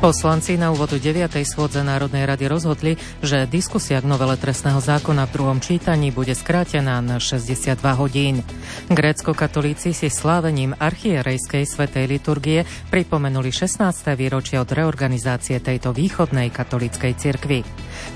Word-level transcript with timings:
Poslanci 0.00 0.56
na 0.56 0.72
úvodu 0.72 0.96
9. 0.96 1.28
schôdze 1.44 1.84
Národnej 1.84 2.24
rady 2.24 2.48
rozhodli, 2.48 2.96
že 3.20 3.44
diskusia 3.44 4.00
k 4.00 4.08
novele 4.08 4.32
trestného 4.40 4.80
zákona 4.80 5.28
v 5.28 5.34
druhom 5.36 5.60
čítaní 5.60 6.08
bude 6.08 6.32
skrátená 6.32 7.04
na 7.04 7.20
62 7.20 7.76
hodín. 8.00 8.40
Grécko-katolíci 8.88 9.92
si 9.92 10.08
slávením 10.08 10.72
archierejskej 10.72 11.68
svetej 11.68 12.16
liturgie 12.16 12.64
pripomenuli 12.88 13.52
16. 13.52 14.16
výročie 14.16 14.56
od 14.56 14.72
reorganizácie 14.72 15.60
tejto 15.60 15.92
východnej 15.92 16.48
katolíckej 16.48 17.20
cirkvi. 17.20 17.60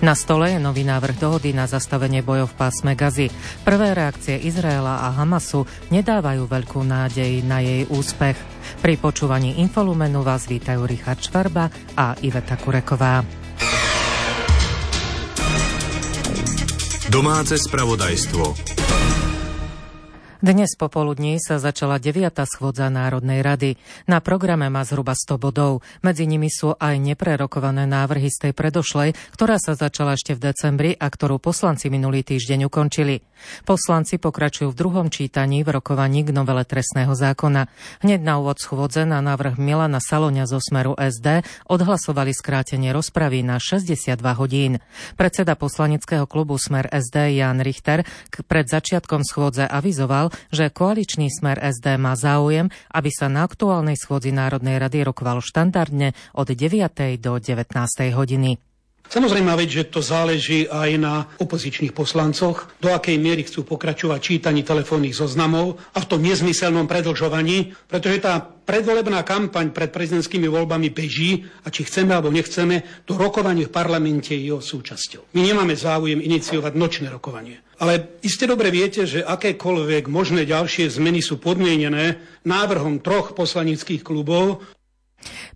Na 0.01 0.16
stole 0.16 0.57
je 0.57 0.64
nový 0.64 0.89
návrh 0.89 1.21
dohody 1.21 1.53
na 1.53 1.69
zastavenie 1.69 2.25
bojov 2.25 2.57
v 2.57 2.64
pásme 2.64 2.96
Gazy. 2.96 3.29
Prvé 3.61 3.93
reakcie 3.93 4.40
Izraela 4.40 5.04
a 5.04 5.12
Hamasu 5.21 5.68
nedávajú 5.93 6.48
veľkú 6.48 6.81
nádej 6.81 7.45
na 7.45 7.61
jej 7.61 7.85
úspech. 7.93 8.54
Pri 8.85 8.95
počúvaní 9.00 9.61
Infolumenu 9.64 10.21
vás 10.23 10.46
vítajú 10.46 10.85
Richard 10.85 11.21
Švarba 11.21 11.73
a 11.96 12.14
Iveta 12.21 12.61
Kureková. 12.61 13.25
Domáce 17.09 17.54
spravodajstvo. 17.61 18.84
Dnes 20.44 20.76
popoludní 20.76 21.40
sa 21.40 21.57
začala 21.57 21.96
9. 21.96 22.29
schôdza 22.44 22.93
Národnej 22.93 23.40
rady. 23.40 23.80
Na 24.04 24.21
programe 24.21 24.68
má 24.68 24.84
zhruba 24.84 25.17
100 25.17 25.40
bodov. 25.40 25.80
Medzi 26.04 26.29
nimi 26.29 26.53
sú 26.53 26.76
aj 26.76 27.00
neprerokované 27.00 27.89
návrhy 27.89 28.29
z 28.29 28.36
tej 28.44 28.53
predošlej, 28.53 29.17
ktorá 29.32 29.57
sa 29.57 29.72
začala 29.72 30.20
ešte 30.20 30.36
v 30.36 30.53
decembri 30.53 30.90
a 31.00 31.08
ktorú 31.08 31.40
poslanci 31.40 31.89
minulý 31.89 32.20
týždeň 32.28 32.69
ukončili. 32.69 33.25
Poslanci 33.64 34.20
pokračujú 34.20 34.69
v 34.72 34.77
druhom 34.77 35.08
čítaní 35.08 35.64
v 35.64 35.81
rokovaní 35.81 36.28
k 36.28 36.36
novele 36.36 36.69
trestného 36.69 37.17
zákona. 37.17 37.64
Hneď 38.05 38.20
na 38.20 38.36
úvod 38.36 38.61
schôdze 38.61 39.08
na 39.08 39.25
návrh 39.25 39.56
Milana 39.56 39.97
Saloňa 39.97 40.45
zo 40.45 40.61
Smeru 40.61 40.92
SD 40.92 41.41
odhlasovali 41.73 42.36
skrátenie 42.36 42.92
rozpravy 42.92 43.41
na 43.41 43.56
62 43.56 44.20
hodín. 44.36 44.77
Predseda 45.17 45.56
poslaneckého 45.56 46.29
klubu 46.29 46.61
Smer 46.61 46.84
SD 46.92 47.41
Jan 47.41 47.64
Richter 47.64 48.05
pred 48.45 48.69
začiatkom 48.69 49.25
schôdze 49.25 49.64
avizoval, 49.64 50.34
že 50.53 50.73
koaličný 50.73 51.31
smer 51.31 51.63
SD 51.63 51.97
má 51.97 52.19
záujem, 52.19 52.69
aby 52.91 53.11
sa 53.13 53.31
na 53.31 53.47
aktuálnej 53.47 53.97
schôdzi 53.97 54.35
Národnej 54.35 54.83
rady 54.83 55.07
rokovalo 55.07 55.41
štandardne 55.41 56.13
od 56.35 56.49
9. 56.51 57.21
do 57.23 57.39
19. 57.39 57.71
hodiny. 58.13 58.73
Samozrejme, 59.05 59.47
veď, 59.55 59.69
že 59.71 59.91
to 59.95 60.01
záleží 60.03 60.67
aj 60.67 60.91
na 60.99 61.15
opozičných 61.39 61.95
poslancoch, 61.95 62.73
do 62.83 62.91
akej 62.91 63.21
miery 63.21 63.47
chcú 63.47 63.63
pokračovať 63.63 64.19
čítaní 64.19 64.67
telefónnych 64.67 65.15
zoznamov 65.15 65.79
a 65.95 66.03
v 66.03 66.09
tom 66.09 66.21
nezmyselnom 66.25 66.91
predlžovaní, 66.91 67.77
pretože 67.87 68.19
tá 68.25 68.43
predvolebná 68.43 69.23
kampaň 69.23 69.71
pred 69.71 69.93
prezidentskými 69.93 70.49
voľbami 70.49 70.89
beží 70.91 71.45
a 71.63 71.71
či 71.71 71.85
chceme 71.85 72.17
alebo 72.17 72.33
nechceme, 72.33 73.05
to 73.05 73.15
rokovanie 73.15 73.69
v 73.69 73.75
parlamente 73.77 74.33
je 74.33 74.51
jeho 74.51 74.65
súčasťou. 74.65 75.37
My 75.37 75.41
nemáme 75.47 75.77
záujem 75.77 76.19
iniciovať 76.19 76.73
nočné 76.75 77.07
rokovanie. 77.13 77.61
Ale 77.79 78.19
iste 78.25 78.49
dobre 78.49 78.71
viete, 78.73 79.05
že 79.05 79.27
akékoľvek 79.27 80.09
možné 80.09 80.49
ďalšie 80.49 80.89
zmeny 80.89 81.21
sú 81.21 81.43
podmienené 81.43 82.23
návrhom 82.47 83.03
troch 83.05 83.37
poslanických 83.37 84.01
klubov, 84.01 84.65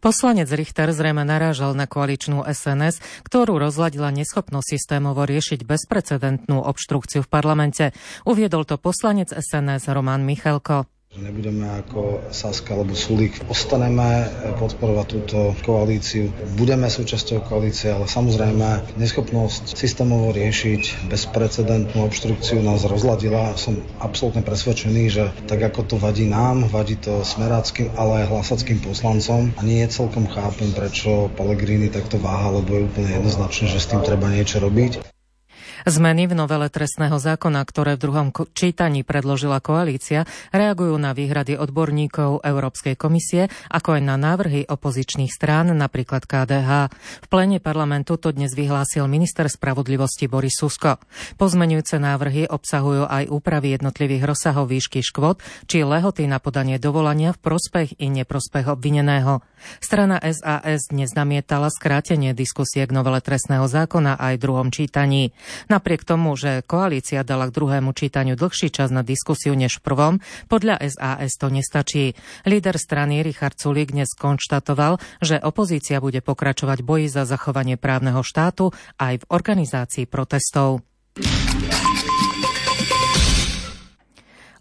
Poslanec 0.00 0.48
Richter 0.48 0.90
zrejme 0.94 1.26
narážal 1.26 1.76
na 1.76 1.84
koaličnú 1.84 2.46
SNS, 2.46 3.02
ktorú 3.26 3.60
rozladila 3.60 4.08
neschopnosť 4.14 4.68
systémovo 4.78 5.26
riešiť 5.28 5.66
bezprecedentnú 5.66 6.62
obštrukciu 6.62 7.26
v 7.26 7.28
parlamente. 7.30 7.84
Uviedol 8.24 8.64
to 8.64 8.80
poslanec 8.80 9.30
SNS 9.34 9.90
Roman 9.92 10.24
Michalko. 10.24 10.88
Nebudeme 11.18 11.66
ako 11.82 12.30
Saska 12.30 12.78
alebo 12.78 12.94
Sulík. 12.94 13.42
Ostaneme 13.50 14.30
podporovať 14.62 15.06
túto 15.10 15.38
koalíciu. 15.66 16.30
Budeme 16.54 16.86
súčasťou 16.86 17.42
koalície, 17.42 17.90
ale 17.90 18.06
samozrejme 18.06 18.94
neschopnosť 18.94 19.74
systémovo 19.74 20.30
riešiť 20.30 21.10
bezprecedentnú 21.10 22.06
obštrukciu 22.06 22.62
nás 22.62 22.86
rozladila. 22.86 23.58
Som 23.58 23.82
absolútne 23.98 24.46
presvedčený, 24.46 25.02
že 25.10 25.24
tak 25.50 25.58
ako 25.58 25.90
to 25.90 25.96
vadí 25.98 26.30
nám, 26.30 26.70
vadí 26.70 26.94
to 26.94 27.26
smeráckým, 27.26 27.90
ale 27.98 28.22
aj 28.22 28.30
hlasackým 28.30 28.78
poslancom. 28.78 29.50
A 29.58 29.62
nie 29.66 29.82
celkom 29.90 30.30
chápem, 30.30 30.70
prečo 30.70 31.34
Pellegrini 31.34 31.90
takto 31.90 32.22
váha, 32.22 32.62
lebo 32.62 32.78
je 32.78 32.86
úplne 32.86 33.10
jednoznačné, 33.18 33.66
že 33.74 33.82
s 33.82 33.90
tým 33.90 34.06
treba 34.06 34.30
niečo 34.30 34.62
robiť. 34.62 35.17
Zmeny 35.86 36.26
v 36.26 36.34
novele 36.34 36.66
trestného 36.66 37.20
zákona, 37.22 37.62
ktoré 37.62 37.94
v 37.94 38.02
druhom 38.08 38.28
čítaní 38.56 39.06
predložila 39.06 39.62
koalícia, 39.62 40.26
reagujú 40.50 40.98
na 40.98 41.14
výhrady 41.14 41.54
odborníkov 41.54 42.42
Európskej 42.42 42.98
komisie, 42.98 43.46
ako 43.70 44.00
aj 44.00 44.02
na 44.02 44.16
návrhy 44.18 44.66
opozičných 44.66 45.30
strán, 45.30 45.70
napríklad 45.70 46.26
KDH. 46.26 46.90
V 47.22 47.26
plene 47.30 47.62
parlamentu 47.62 48.18
to 48.18 48.34
dnes 48.34 48.58
vyhlásil 48.58 49.06
minister 49.06 49.46
spravodlivosti 49.46 50.26
Boris 50.26 50.58
Susko. 50.58 50.98
Pozmenujúce 51.38 52.02
návrhy 52.02 52.50
obsahujú 52.50 53.06
aj 53.06 53.30
úpravy 53.30 53.78
jednotlivých 53.78 54.34
rozsahov 54.34 54.72
výšky 54.72 55.04
škôd 55.04 55.38
či 55.70 55.86
lehoty 55.86 56.26
na 56.26 56.42
podanie 56.42 56.82
dovolania 56.82 57.30
v 57.30 57.42
prospech 57.42 58.02
i 58.02 58.10
neprospech 58.10 58.66
obvineného. 58.66 59.44
Strana 59.82 60.22
SAS 60.22 60.90
dnes 60.90 61.12
namietala 61.18 61.68
skrátenie 61.68 62.30
diskusie 62.32 62.86
k 62.86 62.94
novele 62.94 63.18
trestného 63.18 63.66
zákona 63.66 64.14
aj 64.16 64.38
v 64.38 64.42
druhom 64.42 64.68
čítaní. 64.70 65.34
Napriek 65.68 66.04
tomu, 66.04 66.32
že 66.32 66.64
koalícia 66.64 67.20
dala 67.20 67.48
k 67.48 67.54
druhému 67.54 67.92
čítaniu 67.92 68.34
dlhší 68.36 68.72
čas 68.72 68.88
na 68.88 69.04
diskusiu 69.04 69.52
než 69.52 69.80
v 69.80 69.84
prvom, 69.84 70.14
podľa 70.48 70.80
SAS 70.88 71.36
to 71.36 71.52
nestačí. 71.52 72.16
Líder 72.48 72.80
strany 72.80 73.20
Richard 73.20 73.60
Sulík 73.60 73.92
dnes 73.92 74.16
konštatoval, 74.16 74.96
že 75.20 75.36
opozícia 75.36 76.00
bude 76.00 76.24
pokračovať 76.24 76.80
boji 76.80 77.06
za 77.12 77.28
zachovanie 77.28 77.76
právneho 77.76 78.24
štátu 78.24 78.72
aj 78.96 79.20
v 79.20 79.28
organizácii 79.28 80.04
protestov. 80.08 80.80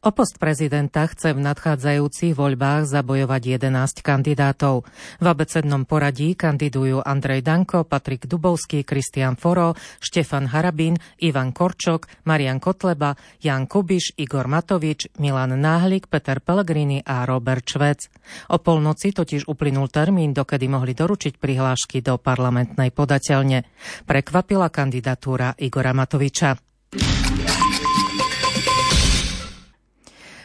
O 0.06 0.13
post 0.13 0.38
prezidenta 0.38 1.09
chce 1.09 1.34
v 1.34 1.41
nadchádzajúcich 1.41 2.38
voľbách 2.38 2.85
zabojovať 2.85 3.41
11 3.58 4.06
kandidátov. 4.06 4.85
V 5.18 5.25
abecednom 5.25 5.90
poradí 5.90 6.38
kandidujú 6.38 7.02
Andrej 7.02 7.41
Danko, 7.41 7.81
Patrik 7.81 8.30
Dubovský, 8.30 8.85
Kristian 8.85 9.34
Foro, 9.34 9.74
Štefan 9.97 10.53
Harabín, 10.53 11.02
Ivan 11.18 11.50
Korčok, 11.50 12.06
Marian 12.30 12.62
Kotleba, 12.62 13.18
Jan 13.41 13.66
Kubiš, 13.66 14.13
Igor 14.22 14.46
Matovič, 14.46 15.18
Milan 15.18 15.58
Náhlik, 15.58 16.06
Peter 16.06 16.46
Pellegrini 16.46 17.02
a 17.02 17.25
Robert 17.25 17.66
Švec. 17.66 18.14
O 18.53 18.62
polnoci 18.62 19.09
totiž 19.18 19.50
uplynul 19.50 19.90
termín, 19.90 20.29
dokedy 20.29 20.69
mohli 20.69 20.94
doručiť 20.94 21.41
prihlášky 21.41 22.06
do 22.06 22.22
parlamentnej 22.22 22.94
podateľne. 22.94 23.66
Prekvapila 24.06 24.69
kandidatúra 24.69 25.58
Igora 25.58 25.97
Matoviča. 25.97 26.66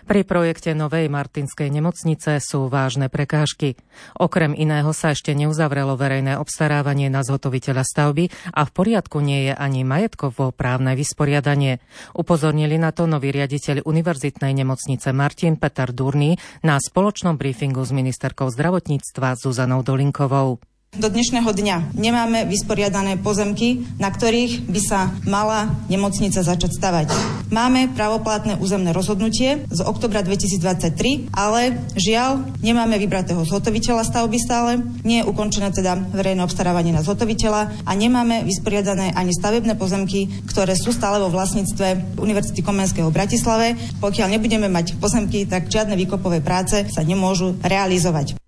Pri 0.03 0.27
projekte 0.27 0.75
novej 0.75 1.07
Martinskej 1.07 1.71
nemocnice 1.71 2.43
sú 2.43 2.67
vážne 2.67 3.07
prekážky. 3.07 3.79
Okrem 4.19 4.51
iného 4.51 4.91
sa 4.91 5.15
ešte 5.15 5.31
neuzavrelo 5.31 5.95
verejné 5.95 6.35
obstarávanie 6.43 7.07
na 7.07 7.23
zhotoviteľa 7.23 7.87
stavby 7.87 8.29
a 8.51 8.67
v 8.67 8.71
poriadku 8.75 9.23
nie 9.23 9.51
je 9.51 9.55
ani 9.55 9.87
majetkovo 9.87 10.51
právne 10.51 10.99
vysporiadanie. 10.99 11.79
Upozornili 12.19 12.83
na 12.83 12.91
to 12.91 13.07
nový 13.07 13.31
riaditeľ 13.31 13.87
Univerzitnej 13.87 14.51
nemocnice 14.51 15.15
Martin 15.15 15.55
Peter 15.55 15.95
Durný 15.95 16.35
na 16.67 16.83
spoločnom 16.83 17.39
briefingu 17.39 17.87
s 17.87 17.95
ministerkou 17.95 18.51
zdravotníctva 18.51 19.39
Zuzanou 19.39 19.87
Dolinkovou. 19.87 20.72
Do 20.93 21.09
dnešného 21.09 21.49
dňa 21.57 21.97
nemáme 21.97 22.45
vysporiadané 22.45 23.17
pozemky, 23.17 23.81
na 23.97 24.13
ktorých 24.13 24.69
by 24.69 24.81
sa 24.85 25.09
mala 25.25 25.73
nemocnica 25.89 26.45
začať 26.45 26.69
stavať. 26.77 27.09
Máme 27.49 27.97
pravoplatné 27.97 28.61
územné 28.61 28.93
rozhodnutie 28.93 29.65
z 29.73 29.81
oktobra 29.89 30.21
2023, 30.21 31.33
ale 31.33 31.81
žiaľ 31.97 32.45
nemáme 32.61 33.01
vybratého 33.01 33.41
zhotoviteľa 33.41 34.05
stavby 34.05 34.37
stále, 34.37 34.85
nie 35.01 35.25
je 35.25 35.29
ukončené 35.33 35.73
teda 35.73 35.97
verejné 36.13 36.45
obstarávanie 36.45 36.93
na 36.93 37.01
zhotoviteľa 37.01 37.89
a 37.89 37.93
nemáme 37.97 38.45
vysporiadané 38.45 39.17
ani 39.17 39.33
stavebné 39.33 39.81
pozemky, 39.81 40.29
ktoré 40.45 40.77
sú 40.77 40.93
stále 40.93 41.25
vo 41.25 41.33
vlastníctve 41.33 42.21
Univerzity 42.21 42.61
Komenského 42.61 43.09
v 43.09 43.17
Bratislave. 43.17 43.81
Pokiaľ 43.97 44.29
nebudeme 44.37 44.69
mať 44.69 45.01
pozemky, 45.01 45.49
tak 45.49 45.73
žiadne 45.73 45.97
výkopové 45.97 46.45
práce 46.45 46.85
sa 46.93 47.01
nemôžu 47.01 47.57
realizovať. 47.65 48.42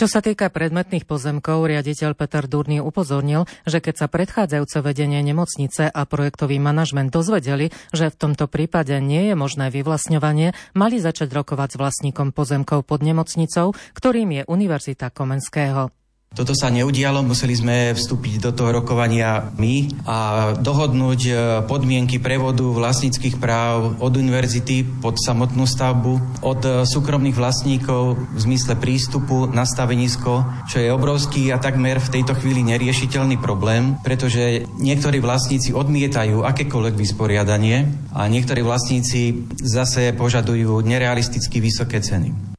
Čo 0.00 0.08
sa 0.08 0.24
týka 0.24 0.48
predmetných 0.48 1.04
pozemkov, 1.04 1.68
riaditeľ 1.68 2.16
Peter 2.16 2.48
Durný 2.48 2.80
upozornil, 2.80 3.44
že 3.68 3.84
keď 3.84 4.00
sa 4.00 4.06
predchádzajúce 4.08 4.80
vedenie 4.80 5.20
nemocnice 5.20 5.92
a 5.92 6.02
projektový 6.08 6.56
manažment 6.56 7.12
dozvedeli, 7.12 7.68
že 7.92 8.08
v 8.08 8.16
tomto 8.16 8.48
prípade 8.48 8.96
nie 8.96 9.28
je 9.28 9.36
možné 9.36 9.68
vyvlastňovanie, 9.68 10.56
mali 10.72 11.04
začať 11.04 11.28
rokovať 11.36 11.76
s 11.76 11.80
vlastníkom 11.84 12.32
pozemkov 12.32 12.88
pod 12.88 13.04
nemocnicou, 13.04 13.76
ktorým 13.92 14.40
je 14.40 14.42
Univerzita 14.48 15.12
Komenského. 15.12 15.99
Toto 16.30 16.54
sa 16.54 16.70
neudialo, 16.70 17.26
museli 17.26 17.58
sme 17.58 17.90
vstúpiť 17.90 18.38
do 18.38 18.54
toho 18.54 18.70
rokovania 18.70 19.50
my 19.58 19.90
a 20.06 20.18
dohodnúť 20.54 21.20
e, 21.26 21.32
podmienky 21.66 22.22
prevodu 22.22 22.62
vlastníckých 22.62 23.42
práv 23.42 23.98
od 23.98 24.14
univerzity 24.14 24.86
pod 25.02 25.18
samotnú 25.18 25.66
stavbu, 25.66 26.40
od 26.46 26.60
e, 26.62 26.70
súkromných 26.86 27.34
vlastníkov 27.34 28.14
v 28.14 28.38
zmysle 28.46 28.78
prístupu 28.78 29.50
na 29.50 29.66
stavenisko, 29.66 30.64
čo 30.70 30.78
je 30.78 30.94
obrovský 30.94 31.50
a 31.50 31.58
takmer 31.58 31.98
v 31.98 32.22
tejto 32.22 32.38
chvíli 32.38 32.62
neriešiteľný 32.62 33.36
problém, 33.42 33.98
pretože 34.06 34.70
niektorí 34.78 35.18
vlastníci 35.18 35.74
odmietajú 35.74 36.46
akékoľvek 36.46 36.94
vysporiadanie 36.94 37.90
a 38.14 38.30
niektorí 38.30 38.62
vlastníci 38.62 39.50
zase 39.60 40.14
požadujú 40.14 40.78
nerealisticky 40.78 41.58
vysoké 41.58 41.98
ceny. 41.98 42.49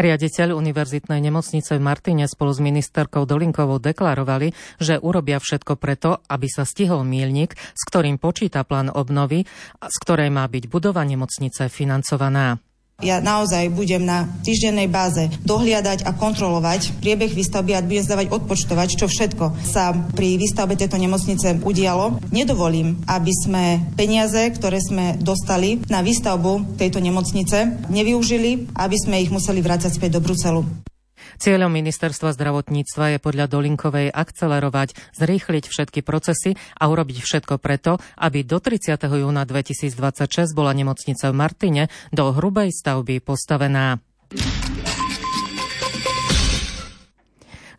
Riaditeľ 0.00 0.56
Univerzitnej 0.56 1.20
nemocnice 1.20 1.76
v 1.76 1.84
Martine 1.84 2.24
spolu 2.24 2.56
s 2.56 2.64
ministerkou 2.64 3.28
Dolinkovou 3.28 3.76
deklarovali, 3.84 4.80
že 4.80 4.96
urobia 4.96 5.36
všetko 5.36 5.76
preto, 5.76 6.24
aby 6.24 6.48
sa 6.48 6.64
stihol 6.64 7.04
mílnik, 7.04 7.52
s 7.52 7.82
ktorým 7.84 8.16
počíta 8.16 8.64
plán 8.64 8.88
obnovy, 8.88 9.44
z 9.76 9.96
ktorej 10.00 10.32
má 10.32 10.48
byť 10.48 10.72
budova 10.72 11.04
nemocnice 11.04 11.68
financovaná. 11.68 12.56
Ja 13.00 13.24
naozaj 13.24 13.72
budem 13.72 14.04
na 14.04 14.28
týždennej 14.44 14.88
báze 14.88 15.32
dohliadať 15.44 16.04
a 16.04 16.12
kontrolovať 16.12 17.00
priebeh 17.00 17.32
výstavby 17.32 17.72
a 17.72 17.84
budem 17.84 18.04
zdávať 18.04 18.26
odpočtovať, 18.28 18.88
čo 19.00 19.06
všetko 19.08 19.56
sa 19.64 19.96
pri 20.12 20.36
výstavbe 20.36 20.76
tejto 20.76 21.00
nemocnice 21.00 21.64
udialo. 21.64 22.20
Nedovolím, 22.28 23.00
aby 23.08 23.32
sme 23.32 23.64
peniaze, 23.96 24.52
ktoré 24.52 24.82
sme 24.82 25.16
dostali 25.16 25.80
na 25.88 26.04
výstavbu 26.04 26.76
tejto 26.76 27.00
nemocnice, 27.00 27.88
nevyužili, 27.88 28.72
aby 28.76 28.96
sme 28.98 29.22
ich 29.22 29.32
museli 29.32 29.64
vrácať 29.64 29.96
späť 29.96 30.18
do 30.18 30.24
Bruselu. 30.24 30.89
Cieľom 31.36 31.70
ministerstva 31.70 32.34
zdravotníctva 32.34 33.14
je 33.14 33.18
podľa 33.22 33.46
Dolinkovej 33.46 34.08
akcelerovať, 34.10 34.96
zrýchliť 35.14 35.64
všetky 35.70 36.00
procesy 36.02 36.56
a 36.80 36.88
urobiť 36.90 37.22
všetko 37.22 37.62
preto, 37.62 38.02
aby 38.18 38.42
do 38.42 38.58
30. 38.58 38.96
júna 38.98 39.46
2026 39.46 40.50
bola 40.56 40.72
nemocnica 40.74 41.30
v 41.30 41.34
Martine 41.36 41.82
do 42.10 42.34
hrubej 42.34 42.74
stavby 42.74 43.22
postavená. 43.22 44.00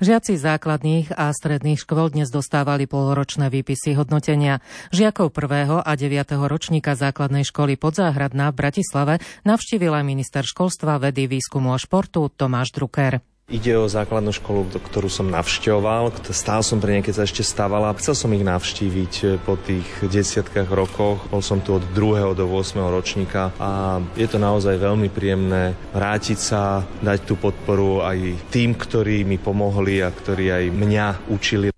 Žiaci 0.01 0.33
základných 0.33 1.13
a 1.13 1.29
stredných 1.29 1.77
škôl 1.77 2.09
dnes 2.09 2.33
dostávali 2.33 2.89
polročné 2.89 3.53
výpisy 3.53 3.93
hodnotenia. 3.93 4.57
Žiakov 4.89 5.29
prvého 5.29 5.77
a 5.77 5.93
9. 5.93 6.25
ročníka 6.49 6.97
základnej 6.97 7.45
školy 7.45 7.77
Podzáhradná 7.77 8.49
v 8.49 8.65
Bratislave 8.65 9.13
navštívila 9.45 10.01
minister 10.01 10.41
školstva, 10.41 10.97
vedy, 10.97 11.29
výskumu 11.29 11.69
a 11.69 11.77
športu 11.77 12.33
Tomáš 12.33 12.73
Drucker. 12.73 13.21
Ide 13.51 13.75
o 13.75 13.91
základnú 13.91 14.31
školu, 14.31 14.79
ktorú 14.79 15.11
som 15.11 15.27
navštevoval. 15.27 16.15
Stál 16.31 16.63
som 16.63 16.79
pri 16.79 16.95
nej, 16.95 17.03
keď 17.03 17.19
sa 17.19 17.23
ešte 17.27 17.43
stávala. 17.43 17.91
Chcel 17.99 18.15
som 18.15 18.31
ich 18.31 18.47
navštíviť 18.47 19.13
eh, 19.27 19.29
po 19.43 19.59
tých 19.59 19.83
desiatkách 20.07 20.71
rokoch. 20.71 21.27
Bol 21.27 21.43
som 21.43 21.59
tu 21.59 21.75
od 21.75 21.83
2. 21.91 22.31
do 22.31 22.47
8. 22.47 22.79
ročníka 22.87 23.51
a 23.59 23.99
je 24.15 24.23
to 24.31 24.39
naozaj 24.39 24.79
veľmi 24.79 25.11
príjemné 25.11 25.75
vrátiť 25.91 26.39
sa, 26.39 26.87
dať 27.03 27.27
tú 27.27 27.35
podporu 27.35 27.99
aj 28.07 28.47
tým, 28.55 28.71
ktorí 28.71 29.27
mi 29.27 29.35
pomohli 29.35 29.99
a 29.99 30.07
ktorí 30.07 30.47
aj 30.47 30.65
mňa 30.71 31.07
učili 31.27 31.75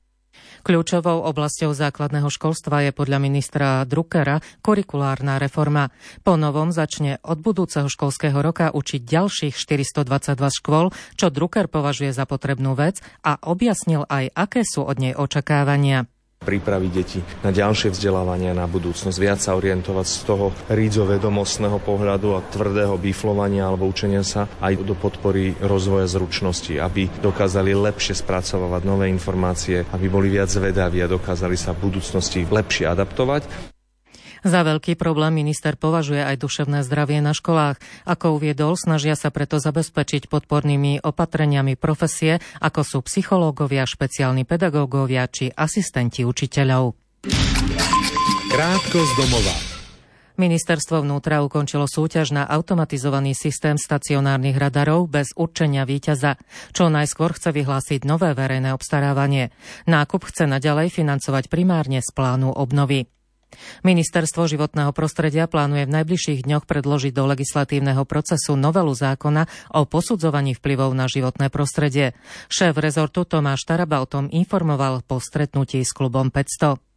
Kľúčovou 0.63 1.27
oblasťou 1.27 1.75
základného 1.75 2.31
školstva 2.31 2.87
je 2.87 2.95
podľa 2.95 3.19
ministra 3.19 3.83
Druckera 3.83 4.39
kurikulárna 4.63 5.35
reforma. 5.35 5.91
Po 6.23 6.39
novom 6.39 6.71
začne 6.71 7.19
od 7.19 7.43
budúceho 7.43 7.91
školského 7.91 8.39
roka 8.39 8.71
učiť 8.71 9.03
ďalších 9.03 9.59
422 9.59 10.39
škôl, 10.39 10.95
čo 11.19 11.27
Drucker 11.27 11.67
považuje 11.67 12.15
za 12.15 12.23
potrebnú 12.23 12.79
vec 12.79 13.03
a 13.27 13.35
objasnil 13.43 14.07
aj, 14.07 14.31
aké 14.31 14.63
sú 14.63 14.87
od 14.87 15.03
nej 15.03 15.11
očakávania 15.11 16.07
pripraviť 16.43 16.91
deti 16.91 17.19
na 17.41 17.49
ďalšie 17.49 17.95
vzdelávanie 17.95 18.51
na 18.51 18.67
budúcnosť, 18.67 19.17
viac 19.17 19.39
sa 19.39 19.55
orientovať 19.55 20.05
z 20.05 20.19
toho 20.27 20.45
rídzo 20.69 21.07
vedomostného 21.07 21.79
pohľadu 21.79 22.35
a 22.35 22.43
tvrdého 22.43 22.99
biflovania 22.99 23.65
alebo 23.65 23.87
učenia 23.87 24.21
sa 24.21 24.45
aj 24.59 24.83
do 24.83 24.93
podpory 24.93 25.55
rozvoja 25.63 26.05
zručnosti, 26.05 26.75
aby 26.77 27.07
dokázali 27.23 27.71
lepšie 27.73 28.19
spracovávať 28.19 28.81
nové 28.83 29.07
informácie, 29.07 29.87
aby 29.89 30.05
boli 30.11 30.27
viac 30.29 30.51
vedaví 30.53 30.99
a 30.99 31.09
dokázali 31.09 31.55
sa 31.55 31.71
v 31.71 31.89
budúcnosti 31.89 32.45
lepšie 32.45 32.85
adaptovať. 32.91 33.72
Za 34.43 34.67
veľký 34.67 34.99
problém 34.99 35.39
minister 35.39 35.79
považuje 35.79 36.19
aj 36.19 36.43
duševné 36.43 36.83
zdravie 36.83 37.23
na 37.23 37.31
školách. 37.31 37.79
Ako 38.03 38.35
uviedol, 38.35 38.75
snažia 38.75 39.15
sa 39.15 39.31
preto 39.31 39.55
zabezpečiť 39.55 40.27
podpornými 40.27 40.99
opatreniami 40.99 41.79
profesie, 41.79 42.43
ako 42.59 42.81
sú 42.83 42.97
psychológovia, 43.07 43.87
špeciálni 43.87 44.43
pedagógovia 44.43 45.31
či 45.31 45.47
asistenti 45.47 46.27
učiteľov. 46.27 46.91
Krátko 48.51 48.99
z 48.99 49.11
domova. 49.15 49.55
Ministerstvo 50.33 51.05
vnútra 51.05 51.45
ukončilo 51.45 51.85
súťaž 51.85 52.33
na 52.33 52.43
automatizovaný 52.49 53.37
systém 53.37 53.77
stacionárnych 53.77 54.57
radarov 54.57 55.05
bez 55.05 55.29
určenia 55.37 55.85
víťaza, 55.85 56.41
čo 56.73 56.89
najskôr 56.89 57.37
chce 57.37 57.53
vyhlásiť 57.53 58.01
nové 58.03 58.33
verejné 58.33 58.73
obstarávanie. 58.73 59.53
Nákup 59.85 60.25
chce 60.25 60.49
naďalej 60.49 60.89
financovať 60.89 61.53
primárne 61.53 62.01
z 62.01 62.09
plánu 62.11 62.49
obnovy. 62.49 63.05
Ministerstvo 63.81 64.45
životného 64.45 64.93
prostredia 64.95 65.49
plánuje 65.49 65.89
v 65.89 65.95
najbližších 65.99 66.45
dňoch 66.45 66.69
predložiť 66.69 67.11
do 67.11 67.23
legislatívneho 67.27 68.05
procesu 68.05 68.53
novelu 68.55 68.93
zákona 68.93 69.73
o 69.73 69.89
posudzovaní 69.89 70.55
vplyvov 70.55 70.93
na 70.93 71.09
životné 71.09 71.49
prostredie. 71.49 72.13
Šéf 72.47 72.77
rezortu 72.77 73.25
Tomáš 73.25 73.65
Taraba 73.65 73.99
o 73.99 74.07
tom 74.07 74.29
informoval 74.29 75.01
po 75.01 75.17
stretnutí 75.17 75.81
s 75.81 75.91
klubom 75.91 76.29
500. 76.29 76.92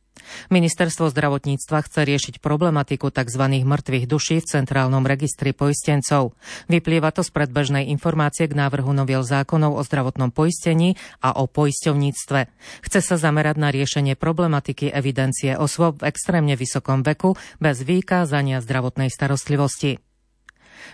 Ministerstvo 0.49 1.11
zdravotníctva 1.11 1.85
chce 1.85 2.01
riešiť 2.07 2.35
problematiku 2.39 3.11
tzv. 3.11 3.43
mŕtvych 3.63 4.05
duší 4.09 4.37
v 4.41 4.49
centrálnom 4.49 5.03
registri 5.05 5.51
poistencov. 5.53 6.39
Vyplýva 6.71 7.11
to 7.11 7.27
z 7.27 7.31
predbežnej 7.35 7.91
informácie 7.91 8.47
k 8.47 8.55
návrhu 8.55 8.95
noviel 8.95 9.27
zákonov 9.27 9.77
o 9.77 9.83
zdravotnom 9.83 10.31
poistení 10.33 10.95
a 11.19 11.37
o 11.37 11.51
poisťovníctve. 11.51 12.41
Chce 12.87 13.01
sa 13.03 13.17
zamerať 13.19 13.57
na 13.59 13.69
riešenie 13.75 14.15
problematiky 14.15 14.89
evidencie 14.95 15.59
osôb 15.59 16.01
v 16.01 16.09
extrémne 16.15 16.55
vysokom 16.55 17.03
veku 17.03 17.35
bez 17.59 17.83
vykázania 17.83 18.63
zdravotnej 18.63 19.11
starostlivosti. 19.11 20.06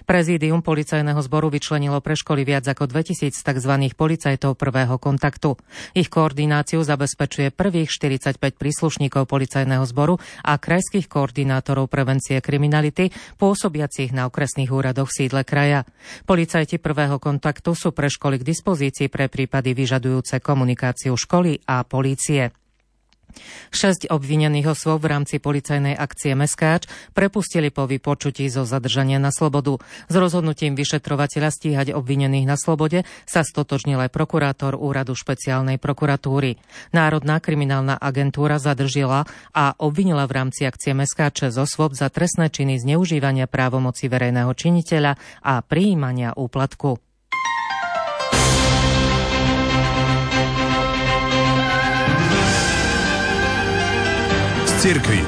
Prezídium 0.09 0.65
policajného 0.65 1.21
zboru 1.21 1.53
vyčlenilo 1.53 1.99
pre 2.01 2.17
školy 2.17 2.47
viac 2.47 2.65
ako 2.67 2.89
2000 2.89 3.33
tzv. 3.33 3.73
policajtov 3.93 4.57
prvého 4.57 4.97
kontaktu. 4.97 5.59
Ich 5.93 6.09
koordináciu 6.09 6.81
zabezpečuje 6.81 7.53
prvých 7.53 7.91
45 7.91 8.39
príslušníkov 8.57 9.29
policajného 9.29 9.85
zboru 9.89 10.17
a 10.47 10.57
krajských 10.57 11.11
koordinátorov 11.11 11.91
prevencie 11.91 12.39
kriminality 12.39 13.11
pôsobiacich 13.37 14.15
na 14.15 14.31
okresných 14.31 14.71
úradoch 14.71 15.11
sídle 15.11 15.43
kraja. 15.43 15.85
Policajti 16.25 16.79
prvého 16.79 17.19
kontaktu 17.19 17.75
sú 17.75 17.91
pre 17.91 18.07
školy 18.07 18.41
k 18.41 18.49
dispozícii 18.49 19.09
pre 19.11 19.27
prípady 19.27 19.75
vyžadujúce 19.75 20.39
komunikáciu 20.39 21.19
školy 21.19 21.65
a 21.67 21.83
polície. 21.83 22.62
Šesť 23.73 24.09
obvinených 24.13 24.73
osôb 24.73 25.05
v 25.05 25.17
rámci 25.17 25.39
policajnej 25.39 25.97
akcie 25.97 26.33
Meskáč 26.37 26.89
prepustili 27.17 27.69
po 27.69 27.85
vypočutí 27.85 28.49
zo 28.49 28.65
zadržania 28.65 29.21
na 29.21 29.31
slobodu. 29.35 29.81
S 30.09 30.15
rozhodnutím 30.15 30.75
vyšetrovateľa 30.75 31.51
stíhať 31.53 31.89
obvinených 31.93 32.47
na 32.49 32.57
slobode 32.57 33.05
sa 33.29 33.45
stotožnil 33.45 34.01
aj 34.01 34.11
prokurátor 34.11 34.75
úradu 34.79 35.13
špeciálnej 35.15 35.77
prokuratúry. 35.77 36.59
Národná 36.91 37.39
kriminálna 37.39 38.01
agentúra 38.01 38.57
zadržila 38.57 39.29
a 39.53 39.77
obvinila 39.79 40.25
v 40.25 40.33
rámci 40.43 40.65
akcie 40.65 40.97
Meskáče 40.97 41.53
z 41.53 41.61
osôb 41.63 41.93
za 41.93 42.09
trestné 42.09 42.49
činy 42.49 42.81
zneužívania 42.81 43.47
právomoci 43.47 44.09
verejného 44.09 44.53
činiteľa 44.57 45.17
a 45.45 45.61
prijímania 45.61 46.35
úplatku. 46.35 47.12
Cirkvi. 54.83 55.23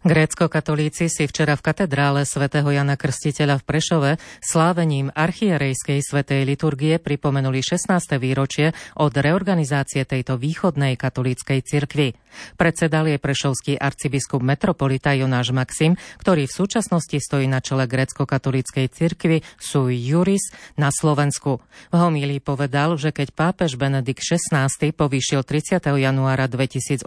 Grécko-katolíci 0.00 1.12
si 1.12 1.28
včera 1.28 1.52
v 1.52 1.60
katedrále 1.68 2.24
svätého 2.24 2.64
Jana 2.72 2.96
Krstiteľa 2.96 3.60
v 3.60 3.66
Prešove 3.68 4.10
slávením 4.40 5.12
archierejskej 5.12 6.00
svetej 6.00 6.48
liturgie 6.48 6.96
pripomenuli 6.96 7.60
16. 7.60 8.16
výročie 8.16 8.72
od 8.96 9.12
reorganizácie 9.12 10.08
tejto 10.08 10.40
východnej 10.40 10.96
katolíckej 10.96 11.60
cirkvi. 11.60 12.16
Predsedal 12.56 13.08
je 13.10 13.18
prešovský 13.20 13.76
arcibiskup 13.78 14.42
metropolita 14.42 15.14
Jonáš 15.14 15.54
Maxim, 15.54 15.96
ktorý 16.20 16.46
v 16.48 16.56
súčasnosti 16.56 17.16
stojí 17.16 17.46
na 17.46 17.62
čele 17.62 17.84
grécko-katolíckej 17.86 18.86
cirkvi 18.90 19.44
sui 19.58 19.98
juris 20.00 20.52
na 20.76 20.92
Slovensku. 20.92 21.60
V 21.90 21.94
homílii 21.94 22.40
povedal, 22.42 22.94
že 22.96 23.10
keď 23.10 23.34
pápež 23.34 23.76
Benedikt 23.76 24.22
XVI 24.22 24.68
povýšil 24.92 25.44
30. 25.44 25.82
januára 25.82 26.48
2008 26.48 27.04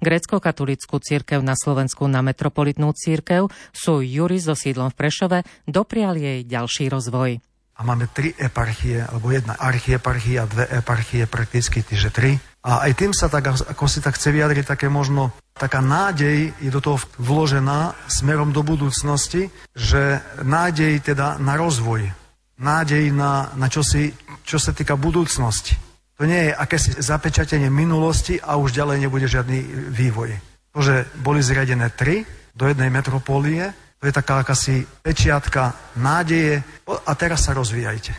grécko-katolícku 0.00 0.96
cirkev 1.00 1.40
na 1.42 1.58
Slovensku 1.58 2.06
na 2.08 2.22
metropolitnú 2.24 2.94
církev, 2.94 3.48
sú 3.74 4.00
Juri 4.00 4.38
so 4.40 4.56
sídlom 4.56 4.92
v 4.92 4.98
Prešove, 4.98 5.38
doprial 5.68 6.16
jej 6.16 6.46
ďalší 6.46 6.88
rozvoj. 6.88 7.42
a 7.74 7.80
máme 7.82 8.06
tri 8.06 8.30
eparchie, 8.38 9.02
alebo 9.02 9.34
jedna 9.34 9.58
archieparchia, 9.58 10.46
dve 10.46 10.70
eparchie, 10.70 11.26
prakticky 11.26 11.82
tyže 11.82 12.14
tri. 12.14 12.38
A 12.64 12.88
aj 12.88 12.92
tým 12.96 13.12
sa 13.12 13.28
tak, 13.28 13.52
ako 13.52 13.84
si 13.84 14.00
tak 14.00 14.16
chce 14.16 14.32
vyjadriť, 14.32 14.64
také 14.64 14.88
možno 14.88 15.36
taká 15.52 15.84
nádej 15.84 16.56
je 16.56 16.70
do 16.72 16.80
toho 16.80 16.96
vložená 17.20 17.92
smerom 18.08 18.56
do 18.56 18.64
budúcnosti, 18.64 19.52
že 19.76 20.24
nádej 20.40 20.96
teda 21.04 21.36
na 21.36 21.60
rozvoj, 21.60 22.08
nádej 22.56 23.12
na, 23.12 23.52
na 23.60 23.68
čosi, 23.68 24.16
čo 24.48 24.56
sa 24.56 24.72
týka 24.72 24.96
budúcnosti. 24.96 25.76
To 26.16 26.24
nie 26.24 26.48
je 26.48 26.56
akési 26.56 26.90
zapečatenie 27.04 27.68
minulosti 27.68 28.40
a 28.40 28.56
už 28.56 28.72
ďalej 28.72 28.96
nebude 29.02 29.28
žiadny 29.28 29.92
vývoj. 29.92 30.30
To, 30.72 30.80
že 30.80 31.04
boli 31.20 31.44
zriadené 31.44 31.92
tri 31.92 32.24
do 32.56 32.64
jednej 32.64 32.88
metropólie, 32.88 33.76
to 34.00 34.08
je 34.08 34.14
taká 34.14 34.40
akási 34.40 34.88
pečiatka 35.04 35.92
nádeje 36.00 36.64
a 36.86 37.12
teraz 37.12 37.44
sa 37.44 37.52
rozvíjajte. 37.52 38.12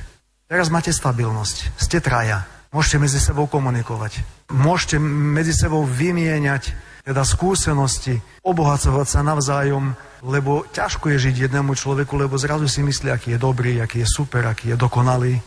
Teraz 0.45 0.69
máte 0.69 0.93
stabilnosť, 0.93 1.81
ste 1.81 1.97
traja, 1.97 2.45
môžete 2.75 3.00
medzi 3.00 3.24
sebou 3.24 3.48
komunikovať, 3.48 4.20
môžete 4.51 5.00
medzi 5.00 5.55
sebou 5.55 5.88
vymieňať 5.88 6.75
teda 7.08 7.24
skúsenosti, 7.24 8.20
obohacovať 8.44 9.08
sa 9.08 9.24
navzájom, 9.24 9.96
lebo 10.25 10.67
ťažko 10.75 11.15
je 11.15 11.32
žiť 11.32 11.36
jednému 11.48 11.72
človeku, 11.72 12.20
lebo 12.20 12.36
zrazu 12.36 12.67
si 12.67 12.84
myslí, 12.84 13.13
aký 13.13 13.38
je 13.38 13.39
dobrý, 13.39 13.79
aký 13.79 14.03
je 14.03 14.10
super, 14.12 14.44
aký 14.44 14.74
je 14.74 14.77
dokonalý. 14.77 15.39